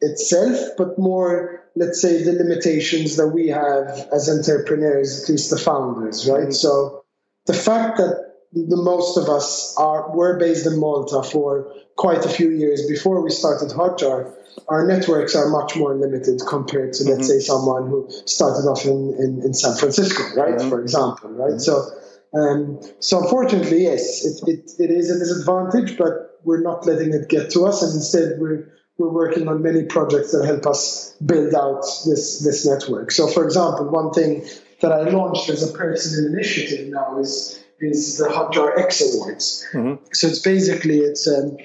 itself, 0.00 0.56
but 0.78 0.96
more 0.98 1.65
let's 1.76 2.00
say 2.00 2.22
the 2.22 2.32
limitations 2.32 3.16
that 3.16 3.28
we 3.28 3.48
have 3.48 4.08
as 4.12 4.28
entrepreneurs, 4.28 5.22
at 5.22 5.28
least 5.28 5.50
the 5.50 5.58
founders, 5.58 6.28
right? 6.28 6.48
Mm-hmm. 6.48 6.50
So 6.52 7.04
the 7.44 7.54
fact 7.54 7.98
that 7.98 8.24
the 8.52 8.76
most 8.76 9.18
of 9.18 9.28
us 9.28 9.74
are 9.76 10.16
were 10.16 10.38
based 10.38 10.66
in 10.66 10.80
Malta 10.80 11.22
for 11.22 11.72
quite 11.96 12.24
a 12.24 12.28
few 12.28 12.50
years 12.50 12.86
before 12.88 13.22
we 13.22 13.30
started 13.30 13.68
Hotjar, 13.68 14.34
our 14.68 14.86
networks 14.86 15.36
are 15.36 15.48
much 15.48 15.76
more 15.76 15.94
limited 15.94 16.40
compared 16.48 16.94
to 16.94 17.04
let's 17.04 17.28
mm-hmm. 17.28 17.38
say 17.38 17.38
someone 17.40 17.88
who 17.88 18.08
started 18.24 18.66
off 18.66 18.84
in, 18.86 19.14
in, 19.18 19.42
in 19.44 19.52
San 19.52 19.76
Francisco, 19.76 20.22
right? 20.34 20.54
Mm-hmm. 20.54 20.70
For 20.70 20.80
example, 20.80 21.30
right? 21.30 21.52
Mm-hmm. 21.52 21.58
So 21.58 21.90
um, 22.34 22.80
so 23.00 23.22
unfortunately, 23.22 23.84
yes, 23.84 24.24
it, 24.24 24.48
it, 24.48 24.70
it 24.78 24.90
is 24.90 25.10
a 25.10 25.18
disadvantage, 25.18 25.96
but 25.96 26.40
we're 26.44 26.62
not 26.62 26.86
letting 26.86 27.12
it 27.12 27.28
get 27.28 27.50
to 27.52 27.66
us, 27.66 27.82
and 27.82 27.94
instead 27.94 28.38
we're 28.38 28.72
we're 28.98 29.10
working 29.10 29.48
on 29.48 29.62
many 29.62 29.84
projects 29.84 30.32
that 30.32 30.46
help 30.46 30.66
us 30.66 31.14
build 31.24 31.54
out 31.54 31.82
this 32.06 32.40
this 32.40 32.66
network. 32.66 33.10
So, 33.10 33.26
for 33.26 33.44
example, 33.44 33.88
one 33.88 34.12
thing 34.12 34.46
that 34.80 34.92
I 34.92 35.02
launched 35.10 35.48
as 35.48 35.68
a 35.68 35.72
personal 35.72 36.32
initiative 36.32 36.88
now 36.88 37.18
is 37.18 37.62
is 37.78 38.18
the 38.18 38.28
Hotjar 38.28 38.78
X 38.78 39.02
Awards. 39.02 39.66
Mm-hmm. 39.72 40.04
So 40.12 40.28
it's 40.28 40.38
basically 40.38 40.98
it's 40.98 41.28
um, 41.28 41.58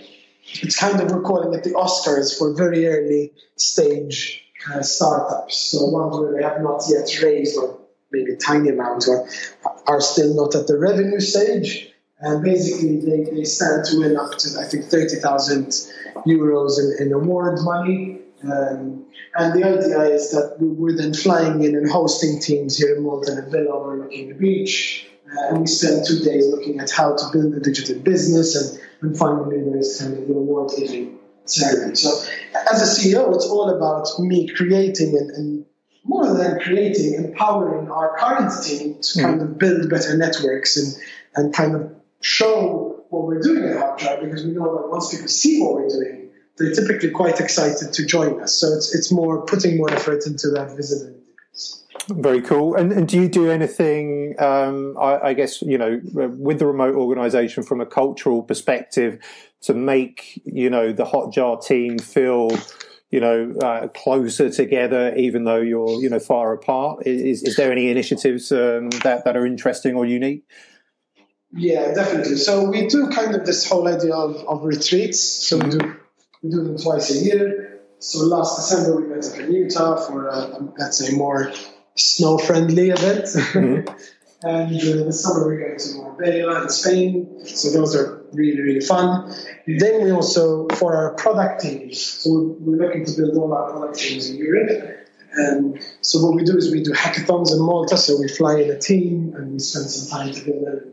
it's 0.62 0.78
kind 0.78 1.00
of 1.00 1.12
we're 1.12 1.22
calling 1.22 1.54
it 1.58 1.64
the 1.64 1.72
Oscars 1.72 2.38
for 2.38 2.54
very 2.54 2.86
early 2.88 3.34
stage 3.56 4.44
uh, 4.74 4.82
startups. 4.82 5.58
So 5.58 5.86
ones 5.86 6.18
where 6.18 6.34
they 6.34 6.44
have 6.44 6.62
not 6.62 6.84
yet 6.90 7.22
raised 7.22 7.58
or 7.58 7.80
maybe 8.12 8.36
tiny 8.36 8.70
amounts 8.70 9.08
or 9.08 9.28
are 9.88 10.02
still 10.02 10.36
not 10.36 10.56
at 10.56 10.68
the 10.68 10.78
revenue 10.78 11.20
stage. 11.20 11.91
And 12.22 12.44
basically, 12.44 13.00
they, 13.00 13.24
they 13.32 13.44
stand 13.44 13.86
to 13.86 14.00
win 14.00 14.16
up 14.16 14.38
to 14.38 14.60
I 14.60 14.64
think 14.64 14.86
thirty 14.86 15.16
thousand 15.16 15.68
euros 16.28 16.80
in, 16.80 17.08
in 17.08 17.14
award 17.14 17.60
money. 17.62 18.20
Um, 18.44 19.06
and 19.36 19.54
the 19.54 19.64
idea 19.64 20.02
is 20.16 20.32
that 20.32 20.58
we're 20.60 20.98
then 20.98 21.14
flying 21.14 21.64
in 21.64 21.76
and 21.76 21.90
hosting 21.90 22.40
teams 22.40 22.78
here 22.78 22.96
in 22.96 23.04
Malta 23.04 23.34
and 23.34 23.52
Villa 23.52 23.72
overlooking 23.72 24.30
the 24.30 24.36
beach. 24.36 25.08
Uh, 25.26 25.50
and 25.50 25.62
we 25.62 25.68
spent 25.68 26.06
two 26.06 26.20
days 26.20 26.48
looking 26.48 26.80
at 26.80 26.92
how 26.92 27.16
to 27.16 27.26
build 27.32 27.54
a 27.56 27.60
digital 27.60 28.00
business. 28.02 28.56
And, 28.56 28.82
and 29.02 29.18
finally, 29.18 29.62
there's 29.64 30.00
kind 30.00 30.18
of 30.18 30.28
the 30.28 30.34
award 30.34 30.72
giving 30.78 31.18
ceremony. 31.46 31.96
So, 31.96 32.10
as 32.72 32.82
a 32.82 33.02
CEO, 33.02 33.34
it's 33.34 33.46
all 33.46 33.70
about 33.70 34.08
me 34.20 34.48
creating 34.48 35.16
and, 35.18 35.30
and 35.32 35.66
more 36.04 36.34
than 36.34 36.60
creating, 36.60 37.14
empowering 37.14 37.90
our 37.90 38.18
current 38.18 38.52
team 38.64 38.96
to 39.02 39.20
mm. 39.20 39.22
kind 39.22 39.42
of 39.42 39.58
build 39.58 39.90
better 39.90 40.18
networks 40.18 40.78
and, 40.78 40.96
and 41.36 41.54
kind 41.54 41.76
of 41.76 42.01
show 42.22 43.04
what 43.10 43.28
we're 43.28 43.42
doing 43.42 43.64
at 43.64 43.78
Hotjar 43.78 44.24
because 44.24 44.46
we 44.46 44.52
know 44.52 44.76
that 44.78 44.90
once 44.90 45.12
people 45.12 45.28
see 45.28 45.62
what 45.62 45.76
we're 45.76 45.90
doing, 45.90 46.30
they're 46.58 46.74
typically 46.74 47.12
quite 47.12 47.40
excited 47.40 47.94
to 47.94 48.06
join 48.06 48.42
us. 48.42 48.56
So 48.56 48.68
it's 48.74 48.96
it's 48.96 49.12
more 49.12 49.46
putting 49.46 49.78
more 49.78 49.92
effort 49.92 50.26
into 50.26 50.50
that 50.52 50.76
visibility. 50.76 51.18
Very 52.10 52.42
cool. 52.42 52.76
And, 52.76 52.92
and 52.92 53.08
do 53.08 53.20
you 53.20 53.30
do 53.30 53.52
anything? 53.52 54.36
Um, 54.40 54.98
I, 55.00 55.20
I, 55.20 55.34
guess 55.34 55.62
you 55.62 55.78
know, 55.78 56.02
with 56.14 56.60
the 56.60 56.66
remote 56.66 56.96
organisation 56.96 57.64
from 57.64 57.80
a 57.80 57.86
cultural 57.86 58.42
perspective, 58.42 59.20
to 59.62 59.74
make 59.74 60.42
you 60.44 60.70
know 60.70 60.92
the 60.92 61.06
Hotjar 61.06 61.64
team 61.64 62.00
feel 62.00 62.52
you 63.12 63.20
know 63.20 63.54
uh, 63.62 63.88
closer 63.90 64.50
together, 64.50 65.14
even 65.16 65.44
though 65.44 65.62
you're 65.62 66.02
you 66.02 66.10
know 66.10 66.20
far 66.20 66.54
apart. 66.54 67.06
Is, 67.06 67.44
is 67.44 67.56
there 67.56 67.72
any 67.72 67.90
initiatives 67.90 68.52
um, 68.52 68.90
that 69.04 69.24
that 69.26 69.38
are 69.38 69.46
interesting 69.46 69.96
or 69.96 70.06
unique? 70.06 70.44
Yeah, 71.54 71.94
definitely. 71.94 72.38
So 72.38 72.70
we 72.70 72.88
do 72.88 73.10
kind 73.10 73.36
of 73.36 73.46
this 73.46 73.68
whole 73.68 73.88
idea 73.88 74.16
of, 74.16 74.38
of 74.48 74.64
retreats. 74.64 75.22
So 75.22 75.58
we 75.58 75.70
do 75.70 75.96
we 76.42 76.50
do 76.50 76.64
them 76.64 76.78
twice 76.78 77.12
a 77.12 77.24
year. 77.24 77.82
So 78.00 78.26
last 78.26 78.56
December 78.56 79.00
we 79.00 79.14
up 79.14 79.40
in 79.40 79.52
Utah 79.52 79.98
for 79.98 80.28
a, 80.28 80.36
a 80.36 80.74
let's 80.78 80.98
say 80.98 81.16
more 81.16 81.52
snow 81.96 82.38
friendly 82.38 82.90
event. 82.90 83.26
Mm-hmm. 83.26 83.90
and 84.48 84.76
uh, 84.76 85.04
this 85.06 85.22
summer 85.22 85.46
we're 85.46 85.60
going 85.60 85.78
to 85.78 85.96
Marbella 85.98 86.64
in 86.64 86.70
Spain. 86.70 87.46
So 87.46 87.72
those 87.72 87.96
are 87.96 88.24
really 88.32 88.62
really 88.62 88.82
fun. 88.82 89.36
Then 89.68 90.06
we 90.06 90.12
also 90.12 90.68
for 90.70 90.96
our 90.96 91.16
product 91.16 91.64
teams. 91.64 92.02
So 92.02 92.32
we're, 92.32 92.78
we're 92.78 92.88
looking 92.88 93.06
to 93.06 93.12
build 93.18 93.36
all 93.36 93.54
our 93.54 93.72
product 93.72 94.00
teams 94.00 94.30
in 94.30 94.38
Europe. 94.38 95.00
And 95.34 95.82
so 96.02 96.26
what 96.26 96.36
we 96.36 96.44
do 96.44 96.58
is 96.58 96.72
we 96.72 96.84
do 96.84 96.92
hackathons 96.92 97.52
in 97.52 97.60
Malta. 97.60 97.98
So 97.98 98.20
we 98.20 98.30
fly 98.30 98.62
in 98.62 98.70
a 98.70 98.80
team 98.80 99.34
and 99.36 99.54
we 99.54 99.60
spend 99.60 99.90
some 99.90 100.10
time 100.10 100.34
together 100.34 100.92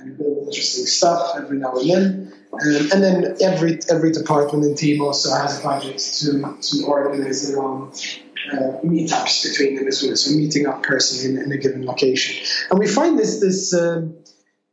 and 0.00 0.16
build 0.18 0.46
interesting 0.46 0.86
stuff 0.86 1.34
every 1.36 1.58
now 1.58 1.72
and 1.76 1.90
then. 1.90 2.32
Um, 2.52 2.88
and 2.92 3.02
then 3.02 3.36
every 3.42 3.78
every 3.90 4.12
department 4.12 4.64
and 4.64 4.76
team 4.76 5.02
also 5.02 5.30
has 5.34 5.60
budgets 5.60 6.20
to 6.20 6.56
to 6.60 6.86
organize 6.86 7.48
their 7.48 7.62
own 7.62 7.92
uh, 8.52 8.80
meetups 8.84 9.44
between 9.44 9.76
them 9.76 9.86
as 9.86 10.02
well. 10.02 10.16
So 10.16 10.34
meeting 10.34 10.66
up 10.66 10.82
personally 10.82 11.36
in, 11.36 11.42
in 11.44 11.52
a 11.52 11.58
given 11.58 11.84
location, 11.84 12.44
and 12.70 12.78
we 12.78 12.86
find 12.86 13.18
this 13.18 13.40
this. 13.40 13.74
Um, 13.74 14.16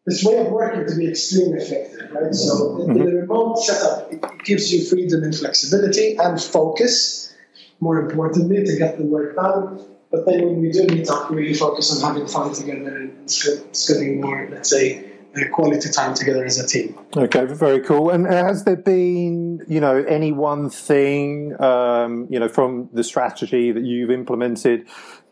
this 0.07 0.23
way 0.23 0.37
of 0.37 0.51
working 0.51 0.85
to 0.85 0.95
be 0.95 1.09
extremely 1.09 1.57
effective, 1.57 2.11
right? 2.11 2.31
So 2.31 2.53
mm-hmm. 2.53 2.91
in 2.91 2.97
the 2.99 3.11
remote 3.21 3.55
setup, 3.55 4.13
it 4.13 4.21
gives 4.43 4.71
you 4.71 4.85
freedom 4.85 5.23
and 5.23 5.35
flexibility 5.35 6.15
and 6.15 6.39
focus, 6.39 7.33
more 7.79 7.99
importantly, 7.99 8.63
to 8.63 8.77
get 8.77 8.99
the 8.99 9.03
work 9.03 9.35
done. 9.35 9.83
But 10.11 10.27
then 10.27 10.45
when 10.45 10.61
we 10.61 10.71
do 10.71 10.85
meet 10.85 11.09
up, 11.09 11.31
we 11.31 11.37
really 11.37 11.53
focus 11.55 11.91
on 11.91 12.07
having 12.07 12.27
fun 12.27 12.53
together 12.53 12.95
and 12.95 13.29
spending 13.29 14.21
more, 14.21 14.47
let's 14.51 14.69
say, 14.69 15.11
quality 15.51 15.89
time 15.89 16.13
together 16.13 16.45
as 16.45 16.57
a 16.59 16.67
team. 16.67 16.97
Okay, 17.15 17.45
very 17.45 17.81
cool. 17.81 18.09
And 18.09 18.25
has 18.25 18.63
there 18.63 18.75
been, 18.75 19.61
you 19.67 19.79
know, 19.79 20.03
any 20.07 20.31
one 20.31 20.69
thing, 20.69 21.59
um, 21.61 22.27
you 22.29 22.39
know, 22.39 22.47
from 22.47 22.89
the 22.93 23.03
strategy 23.03 23.71
that 23.71 23.83
you've 23.83 24.11
implemented 24.11 24.87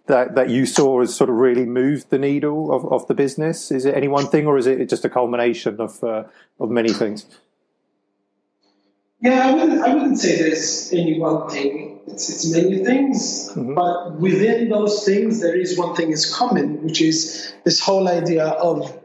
that, 0.08 0.36
that 0.36 0.50
you 0.50 0.66
saw 0.66 1.00
has 1.00 1.16
sort 1.16 1.30
of 1.30 1.38
really 1.38 1.66
moved 1.66 2.10
the 2.10 2.18
needle 2.18 2.74
of, 2.74 2.86
of 2.92 3.08
the 3.08 3.14
business? 3.14 3.72
Is 3.72 3.86
it 3.86 3.96
any 3.96 4.08
one 4.08 4.28
thing, 4.28 4.48
or 4.48 4.58
is 4.58 4.68
it 4.68 4.90
just 4.90 5.06
a 5.06 5.10
culmination 5.10 5.80
of 5.80 6.04
uh, 6.04 6.24
of 6.60 6.70
many 6.70 6.92
things? 6.92 7.26
Yeah, 9.22 9.48
I 9.48 9.54
wouldn't, 9.54 9.82
I 9.82 9.94
wouldn't 9.94 10.20
say 10.20 10.38
there's 10.38 10.92
any 10.92 11.18
one 11.18 11.50
thing. 11.50 12.02
It's, 12.08 12.30
it's 12.30 12.52
many 12.52 12.84
things, 12.84 13.50
mm-hmm. 13.52 13.74
but 13.74 14.20
within 14.20 14.68
those 14.68 15.06
things, 15.06 15.40
there 15.40 15.56
is 15.56 15.78
one 15.78 15.96
thing 15.96 16.12
is 16.12 16.36
common, 16.36 16.84
which 16.84 17.02
is 17.02 17.54
this 17.64 17.80
whole 17.80 18.10
idea 18.10 18.46
of 18.46 19.00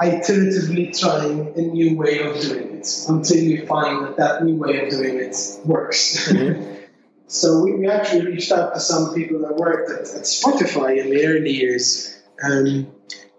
iteratively 0.00 0.98
trying 0.98 1.56
a 1.56 1.62
new 1.62 1.96
way 1.96 2.20
of 2.20 2.40
doing 2.40 2.78
it 2.78 2.88
until 3.08 3.38
you 3.38 3.66
find 3.66 4.04
that 4.04 4.16
that 4.16 4.44
new 4.44 4.56
way 4.56 4.84
of 4.84 4.90
doing 4.90 5.18
it 5.18 5.36
works. 5.64 6.28
Mm-hmm. 6.28 6.74
so 7.28 7.62
we, 7.62 7.74
we, 7.76 7.88
actually 7.88 8.26
reached 8.26 8.50
out 8.50 8.74
to 8.74 8.80
some 8.80 9.14
people 9.14 9.40
that 9.40 9.56
worked 9.56 9.90
at, 9.90 10.00
at 10.00 10.24
Spotify 10.24 11.00
in 11.00 11.10
the 11.10 11.24
early 11.26 11.50
years, 11.50 12.20
um, 12.42 12.88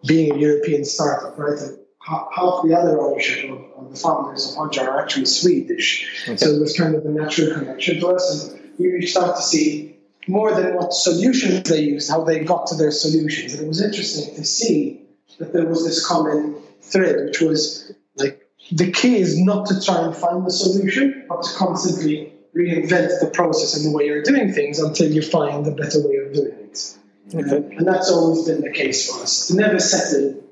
being 0.07 0.33
a 0.33 0.37
European 0.37 0.85
startup, 0.85 1.37
right? 1.37 1.59
And 1.59 1.77
half 1.99 2.63
the 2.63 2.77
other 2.77 3.01
ownership 3.01 3.49
of, 3.49 3.59
of 3.77 3.91
the 3.91 3.97
founders 3.97 4.51
of 4.51 4.57
Hotjar 4.57 4.87
are 4.87 5.01
actually 5.01 5.25
Swedish. 5.25 6.23
Okay. 6.27 6.37
So 6.37 6.51
it 6.51 6.59
was 6.59 6.77
kind 6.77 6.95
of 6.95 7.05
a 7.05 7.09
natural 7.09 7.53
connection 7.53 7.99
to 7.99 8.07
us. 8.09 8.53
And 8.53 8.71
we 8.77 8.91
reached 8.93 9.17
out 9.17 9.35
to 9.35 9.41
see 9.41 9.97
more 10.27 10.53
than 10.53 10.75
what 10.75 10.93
solutions 10.93 11.69
they 11.69 11.81
used, 11.81 12.09
how 12.09 12.23
they 12.23 12.43
got 12.43 12.67
to 12.67 12.75
their 12.75 12.91
solutions. 12.91 13.53
And 13.53 13.63
it 13.63 13.67
was 13.67 13.81
interesting 13.81 14.35
to 14.35 14.45
see 14.45 15.04
that 15.39 15.53
there 15.53 15.65
was 15.65 15.85
this 15.85 16.05
common 16.05 16.55
thread, 16.81 17.25
which 17.25 17.41
was 17.41 17.93
like 18.15 18.47
the 18.71 18.91
key 18.91 19.17
is 19.17 19.39
not 19.39 19.67
to 19.67 19.81
try 19.81 20.05
and 20.05 20.15
find 20.15 20.45
the 20.45 20.51
solution, 20.51 21.25
but 21.27 21.43
to 21.43 21.49
constantly 21.55 22.33
reinvent 22.55 23.19
the 23.19 23.29
process 23.33 23.75
and 23.75 23.85
the 23.85 23.95
way 23.95 24.05
you're 24.05 24.23
doing 24.23 24.53
things 24.53 24.79
until 24.79 25.11
you 25.11 25.21
find 25.21 25.67
a 25.67 25.71
better 25.71 25.99
way 26.07 26.15
of 26.17 26.33
doing 26.33 26.53
it. 26.53 26.95
Okay. 27.33 27.57
Um, 27.57 27.77
and 27.77 27.87
that's 27.87 28.09
always 28.11 28.47
been 28.47 28.61
the 28.61 28.71
case 28.71 29.11
for 29.11 29.23
us 29.23 29.47
to 29.47 29.55
never 29.55 29.79
settle 29.79 30.43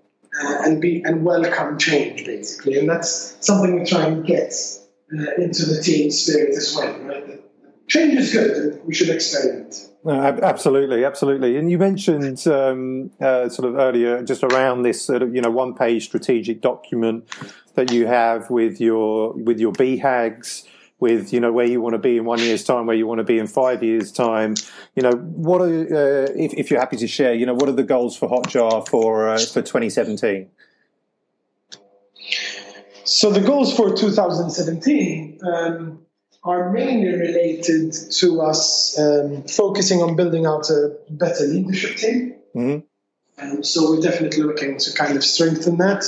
uh, 0.43 0.57
and 0.63 0.81
be 0.81 1.03
and 1.03 1.23
welcome 1.23 1.77
change, 1.77 2.25
basically. 2.25 2.77
And 2.79 2.89
that's 2.89 3.37
something 3.45 3.79
we 3.79 3.85
try 3.85 4.07
and 4.07 4.25
get 4.25 4.53
uh, 5.13 5.41
into 5.41 5.65
the 5.65 5.81
team 5.81 6.11
spirit 6.11 6.55
as 6.55 6.75
well. 6.75 6.99
Right? 6.99 7.41
Change 7.93 8.15
is 8.15 8.33
good. 8.33 8.81
We 8.85 8.93
should 8.93 9.09
experiment. 9.09 9.89
absolutely, 10.05 11.05
absolutely. 11.05 11.57
And 11.57 11.69
you 11.69 11.77
mentioned 11.77 12.45
um, 12.47 13.11
uh, 13.21 13.49
sort 13.49 13.69
of 13.69 13.75
earlier, 13.75 14.23
just 14.23 14.43
around 14.43 14.81
this 14.81 15.01
sort 15.05 15.21
of 15.21 15.35
you 15.35 15.41
know 15.41 15.51
one 15.51 15.75
page 15.75 16.05
strategic 16.05 16.61
document 16.61 17.25
that 17.75 17.91
you 17.91 18.07
have 18.07 18.49
with 18.49 18.81
your 18.81 19.33
with 19.33 19.59
your 19.59 19.73
BHAGs 19.73 20.65
with 20.99 21.33
you 21.33 21.39
know 21.39 21.51
where 21.51 21.65
you 21.65 21.81
want 21.81 21.93
to 21.93 21.99
be 21.99 22.17
in 22.17 22.25
one 22.25 22.39
year's 22.39 22.63
time, 22.63 22.87
where 22.87 22.95
you 22.95 23.05
want 23.05 23.19
to 23.19 23.23
be 23.23 23.37
in 23.37 23.47
five 23.47 23.83
years' 23.83 24.11
time. 24.11 24.55
You 24.95 25.03
know, 25.03 25.11
what 25.11 25.61
are 25.61 25.65
uh, 25.65 26.27
if, 26.35 26.53
if, 26.53 26.71
you're 26.71 26.79
happy 26.79 26.97
to 26.97 27.07
share? 27.07 27.33
You 27.33 27.45
know, 27.45 27.53
what 27.53 27.69
are 27.69 27.77
the 27.83 27.83
goals 27.83 28.17
for 28.17 28.27
Hotjar 28.29 28.87
for 28.87 29.29
uh, 29.29 29.37
for 29.37 29.61
2017? 29.61 30.49
So 33.05 33.31
the 33.31 33.41
goals 33.41 33.75
for 33.75 33.93
2017. 33.93 35.39
Um, 35.43 36.02
are 36.43 36.71
mainly 36.71 37.15
related 37.15 37.93
to 38.11 38.41
us 38.41 38.99
um, 38.99 39.43
focusing 39.43 40.01
on 40.01 40.15
building 40.15 40.45
out 40.45 40.69
a 40.69 40.97
better 41.09 41.45
leadership 41.45 41.95
team. 41.97 42.35
Mm-hmm. 42.55 42.79
Um, 43.41 43.63
so 43.63 43.91
we're 43.91 44.01
definitely 44.01 44.43
looking 44.43 44.77
to 44.77 44.93
kind 44.93 45.15
of 45.17 45.23
strengthen 45.23 45.77
that 45.77 46.03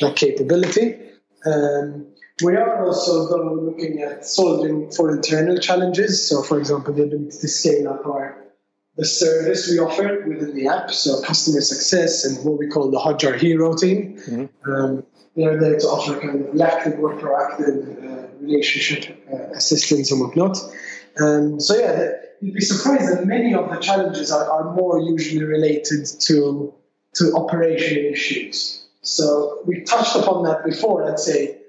that 0.00 0.16
capability. 0.16 0.96
Um, 1.44 2.06
we 2.42 2.56
are 2.56 2.86
also 2.86 3.28
though 3.28 3.54
looking 3.54 4.00
at 4.00 4.24
solving 4.24 4.90
for 4.90 5.14
internal 5.14 5.58
challenges. 5.58 6.26
So, 6.26 6.42
for 6.42 6.58
example, 6.58 6.94
the 6.94 7.02
ability 7.02 7.38
to 7.38 7.48
scale 7.48 7.88
up 7.88 8.06
our 8.06 8.36
the 8.96 9.04
service 9.04 9.70
we 9.70 9.78
offer 9.78 10.24
within 10.26 10.54
the 10.54 10.68
app, 10.68 10.90
so 10.90 11.22
customer 11.22 11.60
success 11.60 12.24
and 12.24 12.44
what 12.44 12.58
we 12.58 12.68
call 12.68 12.90
the 12.90 12.98
Hotjar 12.98 13.38
Hero 13.38 13.74
team. 13.74 14.18
Mm-hmm. 14.18 14.70
Um, 14.70 15.06
they're 15.36 15.58
there 15.58 15.78
to 15.78 15.86
offer 15.86 16.20
kind 16.20 16.46
of 16.46 16.54
reactive 16.54 16.98
or 16.98 17.14
proactive 17.14 18.04
uh, 18.04 18.26
relationship 18.40 19.26
uh, 19.32 19.56
assistance 19.56 20.10
and 20.10 20.20
whatnot. 20.20 20.58
Um, 21.20 21.60
so 21.60 21.76
yeah, 21.76 22.12
you'd 22.40 22.54
be 22.54 22.60
surprised 22.60 23.10
that 23.12 23.26
many 23.26 23.54
of 23.54 23.70
the 23.70 23.76
challenges 23.78 24.30
are, 24.30 24.50
are 24.50 24.74
more 24.74 25.00
usually 25.00 25.44
related 25.44 26.06
to 26.26 26.72
to 27.14 27.32
operational 27.34 28.12
issues. 28.12 28.86
So 29.02 29.62
we 29.66 29.82
touched 29.82 30.14
upon 30.14 30.44
that 30.44 30.64
before. 30.64 31.04
Let's 31.04 31.24
say 31.24 31.59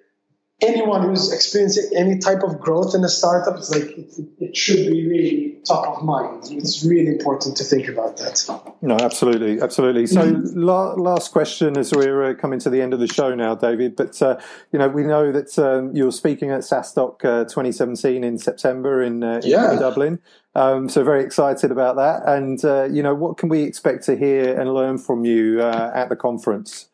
anyone 0.61 1.03
who's 1.03 1.31
experiencing 1.31 1.89
any 1.95 2.19
type 2.19 2.43
of 2.43 2.59
growth 2.59 2.93
in 2.93 3.03
a 3.03 3.09
startup, 3.09 3.57
it's 3.57 3.71
like 3.71 3.97
it, 3.97 4.13
it, 4.39 4.57
should 4.57 4.91
be 4.91 5.07
really 5.07 5.57
top 5.65 5.97
of 5.97 6.03
mind. 6.03 6.43
It's 6.51 6.83
really 6.83 7.07
important 7.07 7.57
to 7.57 7.63
think 7.63 7.87
about 7.87 8.17
that. 8.17 8.45
No, 8.81 8.95
absolutely, 8.95 9.61
absolutely. 9.61 10.05
So, 10.07 10.41
la- 10.53 10.93
last 10.93 11.31
question 11.31 11.77
as 11.77 11.91
we're 11.91 12.31
uh, 12.31 12.33
coming 12.35 12.59
to 12.59 12.69
the 12.69 12.81
end 12.81 12.93
of 12.93 12.99
the 12.99 13.07
show 13.07 13.33
now, 13.33 13.55
David. 13.55 13.95
But 13.95 14.21
uh, 14.21 14.39
you 14.71 14.79
know, 14.79 14.87
we 14.87 15.03
know 15.03 15.31
that 15.31 15.57
um, 15.57 15.95
you're 15.95 16.11
speaking 16.11 16.51
at 16.51 16.61
SaaStock 16.61 17.25
uh, 17.25 17.43
2017 17.45 18.23
in 18.23 18.37
September 18.37 19.01
in, 19.01 19.23
uh, 19.23 19.41
yeah. 19.43 19.75
Dublin. 19.79 20.19
Um, 20.53 20.89
so 20.89 21.03
very 21.03 21.23
excited 21.23 21.71
about 21.71 21.95
that. 21.95 22.27
And 22.27 22.63
uh, 22.63 22.83
you 22.91 23.01
know, 23.01 23.15
what 23.15 23.37
can 23.37 23.49
we 23.49 23.63
expect 23.63 24.03
to 24.05 24.15
hear 24.15 24.59
and 24.59 24.73
learn 24.73 24.97
from 24.97 25.25
you 25.25 25.61
uh, 25.61 25.91
at 25.95 26.09
the 26.09 26.15
conference? 26.15 26.89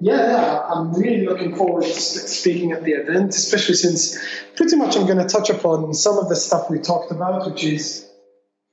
Yeah, 0.00 0.30
yeah, 0.30 0.60
I'm 0.60 0.92
really 0.92 1.24
looking 1.26 1.56
forward 1.56 1.84
to 1.84 1.92
speaking 1.92 2.72
at 2.72 2.84
the 2.84 2.92
event, 2.92 3.30
especially 3.30 3.74
since 3.74 4.18
pretty 4.56 4.76
much 4.76 4.96
I'm 4.96 5.06
going 5.06 5.18
to 5.18 5.26
touch 5.26 5.50
upon 5.50 5.94
some 5.94 6.18
of 6.18 6.28
the 6.28 6.36
stuff 6.36 6.70
we 6.70 6.78
talked 6.78 7.12
about, 7.12 7.50
which 7.50 7.64
is 7.64 8.08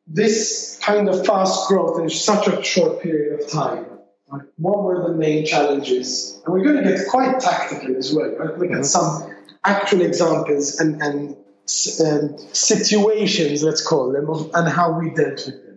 this 0.07 0.79
kind 0.81 1.07
of 1.09 1.25
fast 1.25 1.67
growth 1.67 1.99
in 2.01 2.09
such 2.09 2.47
a 2.47 2.63
short 2.63 3.01
period 3.01 3.39
of 3.39 3.49
time. 3.49 3.85
Like, 4.27 4.43
what 4.57 4.83
were 4.83 5.09
the 5.09 5.17
main 5.17 5.45
challenges? 5.45 6.41
And 6.45 6.53
we're 6.53 6.63
going 6.63 6.83
to 6.83 6.89
get 6.89 7.07
quite 7.07 7.39
tactical 7.39 7.95
as 7.97 8.13
well, 8.13 8.35
right? 8.37 8.57
Look 8.57 8.69
mm-hmm. 8.69 8.79
at 8.79 8.85
some 8.85 9.35
actual 9.63 10.01
examples 10.01 10.79
and, 10.79 11.01
and 11.01 11.35
uh, 11.35 12.37
situations, 12.53 13.63
let's 13.63 13.85
call 13.85 14.11
them, 14.11 14.51
and 14.53 14.67
how 14.67 14.97
we 14.99 15.11
dealt 15.11 15.45
with 15.45 15.65
them. 15.65 15.70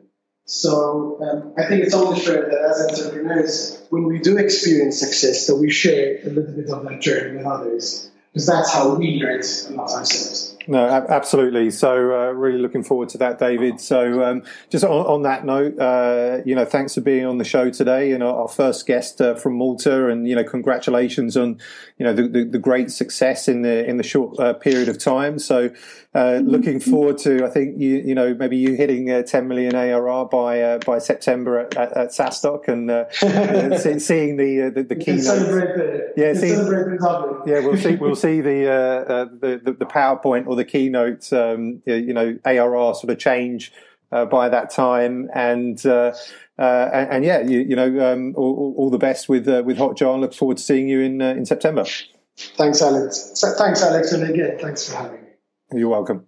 So 0.46 1.18
um, 1.22 1.54
I 1.56 1.66
think 1.66 1.84
it's 1.84 1.94
only 1.94 2.20
fair 2.20 2.42
that 2.50 2.60
as 2.60 3.00
entrepreneurs, 3.00 3.82
when 3.88 4.04
we 4.04 4.18
do 4.18 4.36
experience 4.36 5.00
success, 5.00 5.46
that 5.46 5.56
we 5.56 5.70
share 5.70 6.18
a 6.22 6.28
little 6.28 6.52
bit 6.52 6.68
of 6.68 6.84
that 6.84 7.00
journey 7.00 7.38
with 7.38 7.46
others, 7.46 8.10
because 8.32 8.46
that's 8.46 8.72
how 8.72 8.94
we 8.94 9.22
learn 9.22 9.40
about 9.72 9.90
ourselves. 9.90 10.53
No, 10.66 10.86
absolutely. 10.86 11.70
So, 11.70 11.90
uh, 11.92 12.32
really 12.32 12.58
looking 12.58 12.82
forward 12.82 13.10
to 13.10 13.18
that, 13.18 13.38
David. 13.38 13.80
So, 13.80 14.22
um, 14.24 14.42
just 14.70 14.84
on, 14.84 15.06
on, 15.06 15.22
that 15.22 15.44
note, 15.44 15.78
uh, 15.78 16.38
you 16.46 16.54
know, 16.54 16.64
thanks 16.64 16.94
for 16.94 17.00
being 17.00 17.26
on 17.26 17.38
the 17.38 17.44
show 17.44 17.70
today 17.70 18.12
and 18.12 18.22
our, 18.22 18.42
our 18.42 18.48
first 18.48 18.86
guest 18.86 19.20
uh, 19.20 19.34
from 19.34 19.54
Malta, 19.54 20.08
and 20.08 20.26
you 20.26 20.34
know, 20.34 20.44
congratulations 20.44 21.36
on 21.36 21.58
you 21.98 22.04
know 22.04 22.14
the, 22.14 22.28
the, 22.28 22.44
the 22.44 22.58
great 22.58 22.90
success 22.90 23.46
in 23.46 23.62
the 23.62 23.84
in 23.86 23.98
the 23.98 24.02
short 24.02 24.38
uh, 24.38 24.54
period 24.54 24.88
of 24.88 24.98
time. 24.98 25.38
So, 25.38 25.70
uh, 26.14 26.40
looking 26.42 26.80
forward 26.80 27.18
to, 27.18 27.44
I 27.44 27.50
think 27.50 27.78
you 27.78 27.96
you 27.96 28.14
know 28.14 28.34
maybe 28.34 28.56
you 28.56 28.74
hitting 28.74 29.10
uh, 29.10 29.22
10 29.22 29.48
million 29.48 29.74
ARR 29.74 30.26
by 30.26 30.78
by 30.78 30.98
September 30.98 31.58
at, 31.60 31.76
at, 31.76 31.96
at 31.96 32.08
SaaStock 32.08 32.68
and 32.68 34.00
seeing 34.02 34.36
the 34.36 34.70
the, 34.74 34.82
the 34.82 34.96
keynote. 34.96 36.12
Yeah, 36.16 36.32
see, 36.32 36.48
yeah, 37.50 37.66
we'll 37.66 37.76
see 37.76 37.96
we'll 37.96 38.16
see 38.16 38.40
the 38.40 39.28
the, 39.40 39.72
the 39.72 39.86
PowerPoint 39.86 40.46
or 40.54 40.56
the 40.56 40.64
keynote, 40.64 41.32
um, 41.32 41.82
you 41.84 42.12
know, 42.12 42.38
ARR 42.44 42.94
sort 42.94 43.10
of 43.10 43.18
change 43.18 43.72
uh, 44.12 44.24
by 44.24 44.48
that 44.48 44.70
time. 44.70 45.28
And, 45.34 45.84
uh, 45.84 46.14
uh, 46.58 46.90
and, 46.92 47.10
and, 47.10 47.24
yeah, 47.24 47.40
you, 47.40 47.60
you 47.60 47.76
know, 47.76 48.12
um, 48.12 48.34
all, 48.36 48.74
all, 48.76 48.90
the 48.90 48.98
best 48.98 49.28
with 49.28 49.48
uh, 49.48 49.62
with 49.64 49.76
Hotjar. 49.76 50.20
Look 50.20 50.34
forward 50.34 50.58
to 50.58 50.62
seeing 50.62 50.88
you 50.88 51.00
in 51.00 51.20
uh, 51.20 51.30
in 51.30 51.44
September. 51.44 51.84
Thanks, 52.36 52.80
Alex. 52.80 53.32
Thanks, 53.58 53.82
Alex, 53.82 54.12
and 54.12 54.28
again, 54.28 54.58
thanks 54.60 54.88
for 54.88 54.96
having 54.96 55.22
me. 55.22 55.28
You're 55.72 55.88
welcome. 55.88 56.26